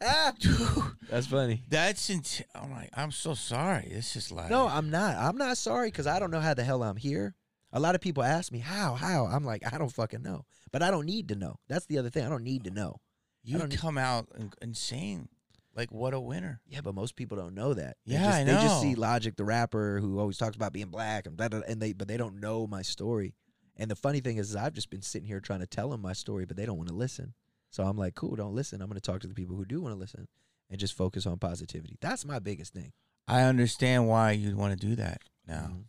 [1.10, 1.62] That's funny.
[1.68, 3.86] That's int- I'm like, I'm so sorry.
[3.90, 5.16] It's just like No, I'm not.
[5.16, 7.34] I'm not sorry because I don't know how the hell I'm here.
[7.72, 9.26] A lot of people ask me how, how.
[9.26, 11.56] I'm like, I don't fucking know, but I don't need to know.
[11.68, 12.24] That's the other thing.
[12.24, 12.96] I don't need to know.
[13.44, 15.28] you don't come out in- insane.
[15.74, 16.62] Like what a winner.
[16.66, 17.98] Yeah, but most people don't know that.
[18.06, 18.94] They Yeah, just, I They just see.
[18.94, 21.92] Logic, the rapper, who always talks about being black and da, da, da, and they,
[21.92, 23.34] but they don't know my story.
[23.76, 26.12] And the funny thing is, I've just been sitting here trying to tell them my
[26.14, 27.34] story, but they don't want to listen.
[27.70, 28.80] So I'm like, cool, don't listen.
[28.80, 30.28] I'm going to talk to the people who do want to listen
[30.70, 31.98] and just focus on positivity.
[32.00, 32.92] That's my biggest thing.
[33.28, 35.70] I understand why you'd want to do that now.
[35.72, 35.84] Mhm.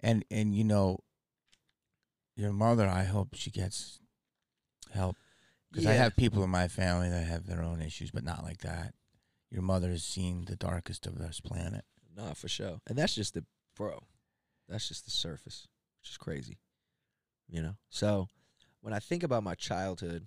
[0.00, 1.00] And and you know
[2.36, 3.98] your mother, I hope she gets
[4.92, 5.16] help
[5.70, 8.58] because I have people in my family that have their own issues, but not like
[8.58, 8.94] that.
[9.50, 11.84] Your mother has seen the darkest of this planet.
[12.16, 12.80] Nah, for sure.
[12.86, 14.04] And that's just the bro.
[14.68, 15.66] That's just the surface,
[16.00, 16.58] which is crazy.
[17.48, 17.76] You know?
[17.90, 18.28] So
[18.80, 20.26] when I think about my childhood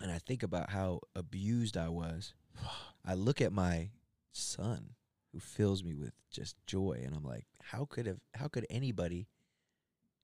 [0.00, 2.34] and I think about how abused I was,
[3.04, 3.90] I look at my
[4.32, 4.94] son
[5.32, 9.28] who fills me with just joy and I'm like, how could have how could anybody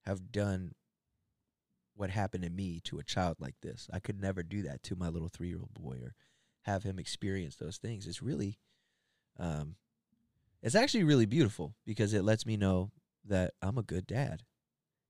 [0.05, 0.73] have done
[1.95, 3.89] what happened to me to a child like this?
[3.93, 6.15] I could never do that to my little 3-year-old boy or
[6.63, 8.07] have him experience those things.
[8.07, 8.59] It's really
[9.39, 9.77] um
[10.63, 12.91] it's actually really beautiful because it lets me know
[13.25, 14.43] that I'm a good dad.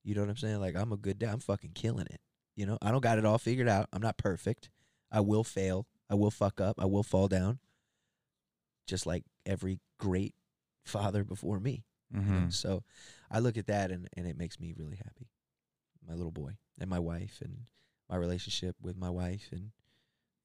[0.06, 0.60] You know what I'm saying?
[0.60, 1.32] Like I'm a good dad.
[1.34, 2.20] I'm fucking killing it.
[2.54, 3.88] You know, I don't got it all figured out.
[3.92, 4.70] I'm not perfect.
[5.10, 5.86] I will fail.
[6.08, 6.76] I will fuck up.
[6.78, 7.58] I will fall down.
[8.86, 10.34] Just like every great
[10.84, 11.84] father before me.
[12.14, 12.26] you know?
[12.46, 12.52] Mhm.
[12.52, 12.84] So
[13.30, 15.28] I look at that and, and it makes me really happy.
[16.06, 17.66] My little boy and my wife and
[18.08, 19.72] my relationship with my wife and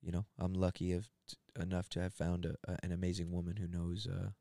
[0.02, 3.58] you know I'm lucky of t- enough to have found a, a, an amazing woman
[3.58, 4.32] who knows uh,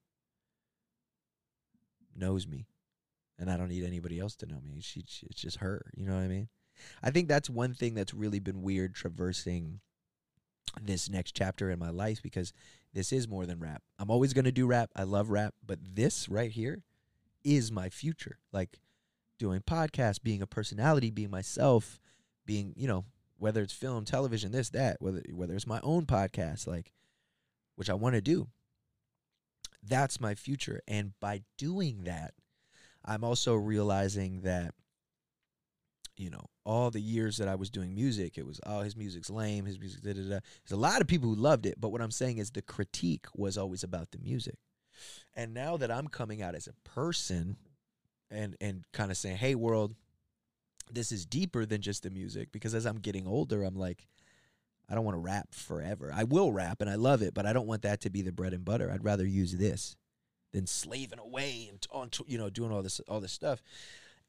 [2.16, 2.66] knows me,
[3.40, 4.80] and I don't need anybody else to know me.
[4.80, 5.90] She, she it's just her.
[5.96, 6.48] You know what I mean?
[7.02, 9.80] I think that's one thing that's really been weird traversing
[10.80, 12.52] this next chapter in my life because
[12.92, 13.82] this is more than rap.
[13.98, 14.90] I'm always going to do rap.
[14.94, 16.82] I love rap, but this right here
[17.42, 18.38] is my future.
[18.52, 18.78] Like
[19.38, 21.98] doing podcasts, being a personality, being myself,
[22.46, 23.04] being, you know,
[23.38, 26.92] whether it's film, television, this, that, whether whether it's my own podcast, like
[27.76, 28.48] which I want to do.
[29.82, 30.82] That's my future.
[30.86, 32.34] And by doing that,
[33.04, 34.74] I'm also realizing that
[36.20, 39.30] you know, all the years that I was doing music, it was, oh, his music's
[39.30, 40.28] lame, his music, da da da.
[40.28, 43.24] There's a lot of people who loved it, but what I'm saying is the critique
[43.34, 44.58] was always about the music.
[45.34, 47.56] And now that I'm coming out as a person
[48.30, 49.94] and and kind of saying, "Hey world,
[50.92, 54.06] this is deeper than just the music," because as I'm getting older, I'm like
[54.90, 56.12] I don't want to rap forever.
[56.14, 58.32] I will rap and I love it, but I don't want that to be the
[58.32, 58.90] bread and butter.
[58.90, 59.96] I'd rather use this
[60.52, 63.62] than slaving away and on you know doing all this all this stuff.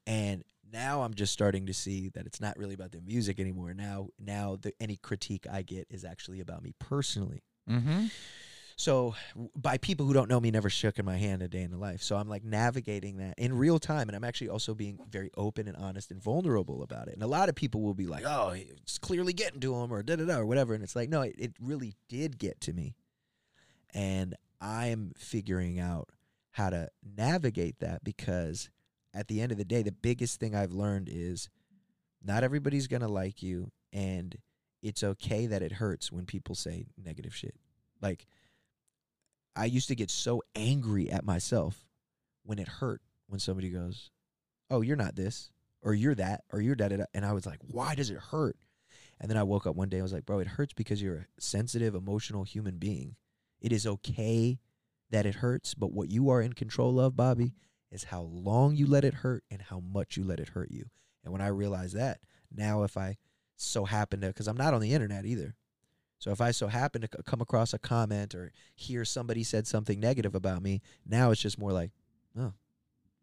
[0.06, 3.74] And now I'm just starting to see that it's not really about the music anymore.
[3.74, 7.42] Now now the any critique I get is actually about me personally.
[7.68, 8.10] Mhm.
[8.74, 9.14] So
[9.54, 11.76] by people who don't know me, never shook in my hand a day in the
[11.76, 12.02] life.
[12.02, 15.68] So I'm like navigating that in real time, and I'm actually also being very open
[15.68, 17.14] and honest and vulnerable about it.
[17.14, 20.02] And a lot of people will be like, "Oh, it's clearly getting to him," or
[20.02, 20.74] da da da, or whatever.
[20.74, 22.96] And it's like, no, it, it really did get to me,
[23.94, 26.08] and I'm figuring out
[26.52, 28.70] how to navigate that because
[29.12, 31.50] at the end of the day, the biggest thing I've learned is
[32.22, 34.36] not everybody's gonna like you, and
[34.82, 37.56] it's okay that it hurts when people say negative shit.
[38.00, 38.26] Like
[39.56, 41.88] I used to get so angry at myself
[42.44, 44.10] when it hurt when somebody goes,
[44.70, 45.50] "Oh, you're not this,"
[45.82, 48.18] or "You're that," or "You're da da da," and I was like, "Why does it
[48.18, 48.56] hurt?"
[49.20, 49.98] And then I woke up one day.
[49.98, 53.16] I was like, "Bro, it hurts because you're a sensitive, emotional human being.
[53.62, 54.58] It is okay
[55.10, 57.54] that it hurts, but what you are in control of, Bobby,
[57.90, 60.86] is how long you let it hurt and how much you let it hurt you."
[61.24, 62.20] And when I realized that,
[62.54, 63.16] now if I
[63.56, 65.54] so happen to, because I'm not on the internet either.
[66.18, 69.98] So if I so happen to come across a comment or hear somebody said something
[69.98, 71.90] negative about me, now it's just more like,
[72.38, 72.52] oh,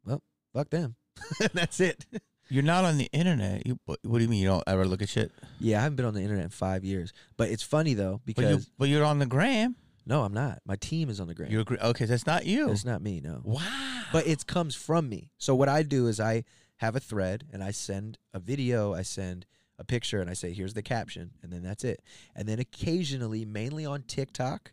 [0.05, 0.21] well,
[0.53, 0.95] fuck them.
[1.53, 2.05] That's it.
[2.49, 3.65] You're not on the internet.
[3.65, 5.31] You, what, do you mean you don't ever look at shit?
[5.59, 7.13] yeah, I haven't been on the internet in five years.
[7.37, 9.75] But it's funny though But you, because but you're on the gram.
[10.09, 10.59] No, I'm not.
[10.65, 11.51] My team is on the gram.
[11.51, 11.77] You agree?
[11.77, 12.71] Okay, that's not you.
[12.71, 13.21] It's not me.
[13.23, 13.41] No.
[13.43, 14.03] wow.
[14.11, 15.29] but it comes from me.
[15.37, 16.43] So what I do is I
[16.77, 19.45] have a thread and I send a video, I send
[19.77, 22.01] a picture and I say here's the caption and then that's it.
[22.35, 24.71] And then occasionally, mainly on TikTok,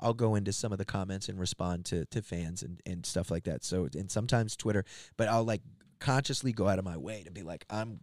[0.00, 3.30] I'll go into some of the comments and respond to to fans and and stuff
[3.30, 3.64] like that.
[3.64, 4.84] So and sometimes Twitter,
[5.18, 5.62] but I'll like
[6.00, 8.00] consciously go out of my way to be like I'm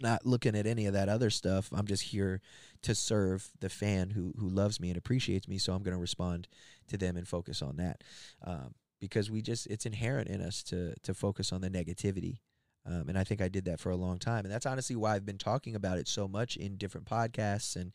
[0.00, 1.70] not looking at any of that other stuff.
[1.72, 2.40] I'm just here
[2.82, 5.58] to serve the fan who who loves me and appreciates me.
[5.58, 6.48] So I'm going to respond
[6.88, 8.02] to them and focus on that.
[8.44, 12.38] Um, because we just it's inherent in us to to focus on the negativity.
[12.86, 15.14] Um, and I think I did that for a long time, and that's honestly why
[15.14, 17.92] I've been talking about it so much in different podcasts and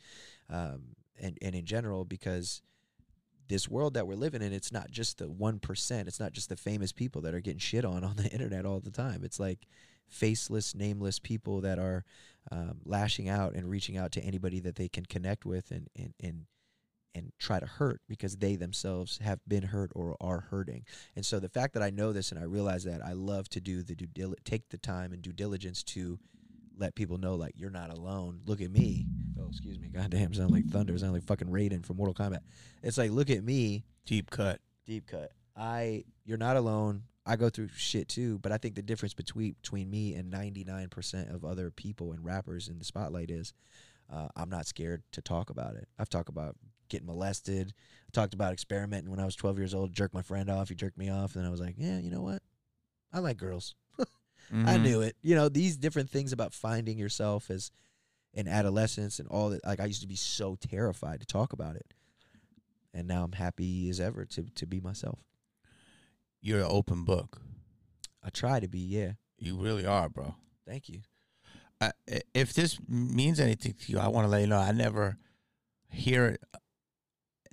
[0.49, 2.61] um, and and in general because
[3.47, 6.07] this world that we're living in, it's not just the one percent.
[6.07, 8.79] It's not just the famous people that are getting shit on on the internet all
[8.79, 9.23] the time.
[9.23, 9.67] It's like
[10.09, 12.03] faceless, nameless people that are
[12.51, 16.13] um, lashing out and reaching out to anybody that they can connect with and and
[16.19, 16.45] and
[17.15, 20.83] and try to hurt because they themselves have been hurt or are hurting.
[21.15, 23.61] And so the fact that I know this and I realize that I love to
[23.61, 26.19] do the due dil- take the time and due diligence to
[26.75, 28.41] let people know like you're not alone.
[28.45, 29.05] Look at me.
[29.39, 29.89] Oh, excuse me.
[29.89, 30.97] Goddamn, sound like thunder.
[30.97, 32.39] Sound like fucking Raiden from Mortal Kombat.
[32.81, 33.85] It's like look at me.
[34.05, 34.59] Deep cut.
[34.85, 35.31] Deep cut.
[35.55, 37.03] I you're not alone.
[37.25, 41.33] I go through shit too, but I think the difference between between me and 99%
[41.33, 43.53] of other people and rappers in the spotlight is
[44.11, 45.87] uh, I'm not scared to talk about it.
[45.97, 46.57] I've talked about
[46.89, 47.73] getting molested.
[48.07, 49.93] I talked about experimenting when I was 12 years old.
[49.93, 50.67] Jerked my friend off.
[50.69, 52.41] He jerked me off, and then I was like, yeah, you know what?
[53.13, 53.73] I like girls.
[53.99, 54.03] I
[54.77, 54.81] Mhm.
[54.83, 55.15] knew it.
[55.21, 57.71] You know, these different things about finding yourself as
[58.33, 59.63] in adolescence and all that.
[59.65, 61.93] Like I used to be so terrified to talk about it,
[62.93, 65.19] and now I'm happy as ever to to be myself.
[66.43, 67.41] You're an open book.
[68.21, 68.79] I try to be.
[68.79, 69.13] Yeah.
[69.39, 70.35] You really are, bro.
[70.67, 70.99] Thank you.
[71.81, 74.73] I, i- if this means anything to you, I want to let you know I
[74.73, 75.17] never
[75.89, 76.37] hear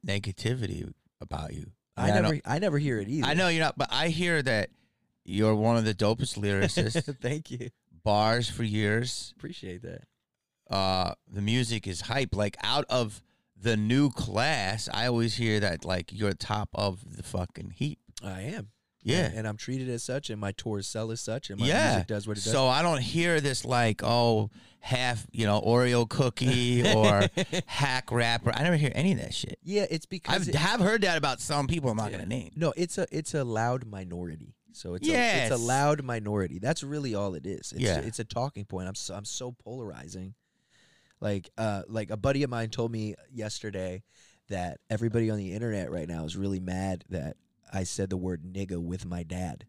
[0.06, 1.70] negativity about you.
[1.96, 3.26] I I never, I, never hear it either.
[3.26, 4.70] I know you're not, but I hear that
[5.24, 7.14] you're one of the dopest lyricists.
[7.20, 7.68] Thank you.
[8.04, 9.34] Bars for years.
[9.36, 10.02] Appreciate that.
[10.74, 12.34] Uh, the music is hype.
[12.34, 13.22] Like out of
[13.60, 17.98] the new class, I always hear that like you're top of the fucking heap.
[18.24, 18.68] I am.
[19.02, 19.26] Yeah.
[19.26, 21.90] And, and I'm treated as such, and my tours sell as such, and my yeah.
[21.92, 22.52] music does what it does.
[22.52, 27.22] So I don't hear this like, oh, half, you know, Oreo cookie or
[27.66, 28.52] hack rapper.
[28.54, 29.58] I never hear any of that shit.
[29.62, 32.18] yeah, it's because I've it- have heard that about some people I'm not Yeah.
[32.18, 32.50] gonna name.
[32.56, 34.54] no, it's a it's a loud minority.
[34.72, 36.58] So it's a, it's a loud minority.
[36.60, 37.72] That's really all it is.
[37.72, 37.98] It's, Yeah.
[37.98, 38.86] it's a talking point.
[38.88, 40.34] I'm so, I'm so polarizing.
[41.20, 44.02] Like uh like a buddy of mine told me yesterday
[44.48, 47.36] that everybody on the internet right now is really mad that
[47.72, 49.64] I said the word nigga with my dad.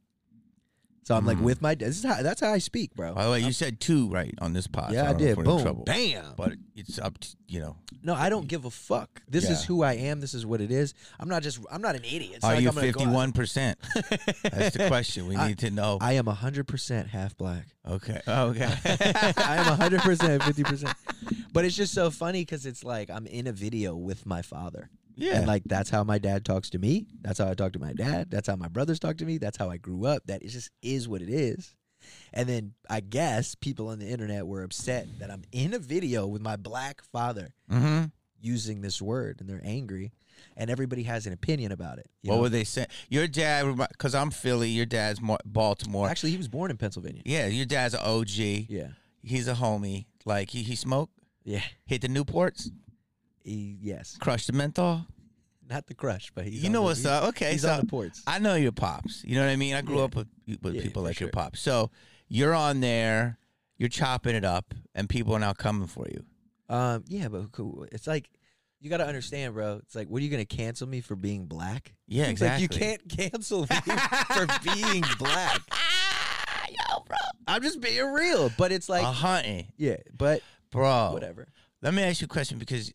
[1.04, 1.42] So I'm like Mm.
[1.42, 1.90] with my dad.
[1.90, 3.16] This is how, that's how I speak, bro.
[3.16, 4.94] By the way, you said two right on this pod.
[4.94, 5.66] yeah, I don't know if did.
[5.76, 5.84] Boom.
[5.84, 6.26] Bam.
[6.38, 7.76] But it's up to you know.
[8.04, 9.22] No, I don't give a fuck.
[9.28, 9.66] This is Yeah.
[9.68, 10.22] who I am.
[10.22, 10.94] This is what it is.
[11.20, 11.60] I'm not just.
[11.72, 12.34] I'm not an idiot.
[12.36, 13.80] It's Are like you I'm gonna go out- fifty one percent?
[14.44, 15.98] That's the question we I- need to know.
[16.00, 17.66] I am 100% half black.
[17.88, 18.22] okay.
[18.28, 18.66] Oh, okay.
[18.86, 20.96] I am 100%, 50%.
[21.54, 24.90] But it's just so funny because it's like I'm in a video with my father.
[25.16, 25.38] Yeah.
[25.38, 27.08] And like that's how my dad talks to me.
[27.22, 28.32] That's how I talk to my dad.
[28.32, 29.38] That's how my brothers talk to me.
[29.38, 30.24] That's how I grew up.
[30.28, 31.76] That it just is what it is.
[32.34, 36.26] And then I guess people on the internet were upset that I'm in a video
[36.28, 38.06] with my black father mm-hmm.
[38.40, 40.12] using this word and they're angry.
[40.58, 42.10] And everybody has an opinion about it.
[42.24, 42.42] What know?
[42.42, 42.88] were they saying?
[43.10, 44.70] Your dad, because I'm Philly.
[44.70, 46.10] Your dad's Baltimore.
[46.10, 47.22] Actually, he was born in Pennsylvania.
[47.26, 48.30] yeah, your dad's an OG.
[48.30, 48.88] Yeah.
[49.22, 50.06] He's a homie.
[50.26, 51.62] Like he he smoked, Yeah.
[51.86, 52.72] hit the Newports,
[53.44, 54.18] He, yes.
[54.20, 55.06] Crush the menthol.
[55.70, 57.24] Not the crush, but he's you on know the- what's he's, up?
[57.30, 58.22] Okay, He's so on the ports.
[58.28, 59.24] I know your pops.
[59.24, 59.74] You know what I mean?
[59.74, 60.04] I grew Yeah.
[60.04, 60.28] up with
[60.62, 61.32] with Yeah, people for like your sure.
[61.32, 61.62] pops.
[61.62, 61.92] So
[62.28, 63.38] you're on there,
[63.78, 66.26] you're chopping it up, and people are now coming for you.
[66.68, 67.86] Um, yeah, but cool.
[67.92, 68.30] It's like
[68.82, 69.76] you got to understand, bro.
[69.84, 71.94] It's like, what are you gonna cancel me for being black?
[72.08, 72.64] Yeah, It's like exactly.
[72.64, 73.68] you can't cancel me
[74.34, 75.62] for being black.
[76.70, 77.18] Yo, bro.
[77.48, 81.12] I'm just being real, but it's like, a hunting, yeah, but bro.
[81.14, 81.48] whatever.
[81.82, 82.92] Let me ask you a question because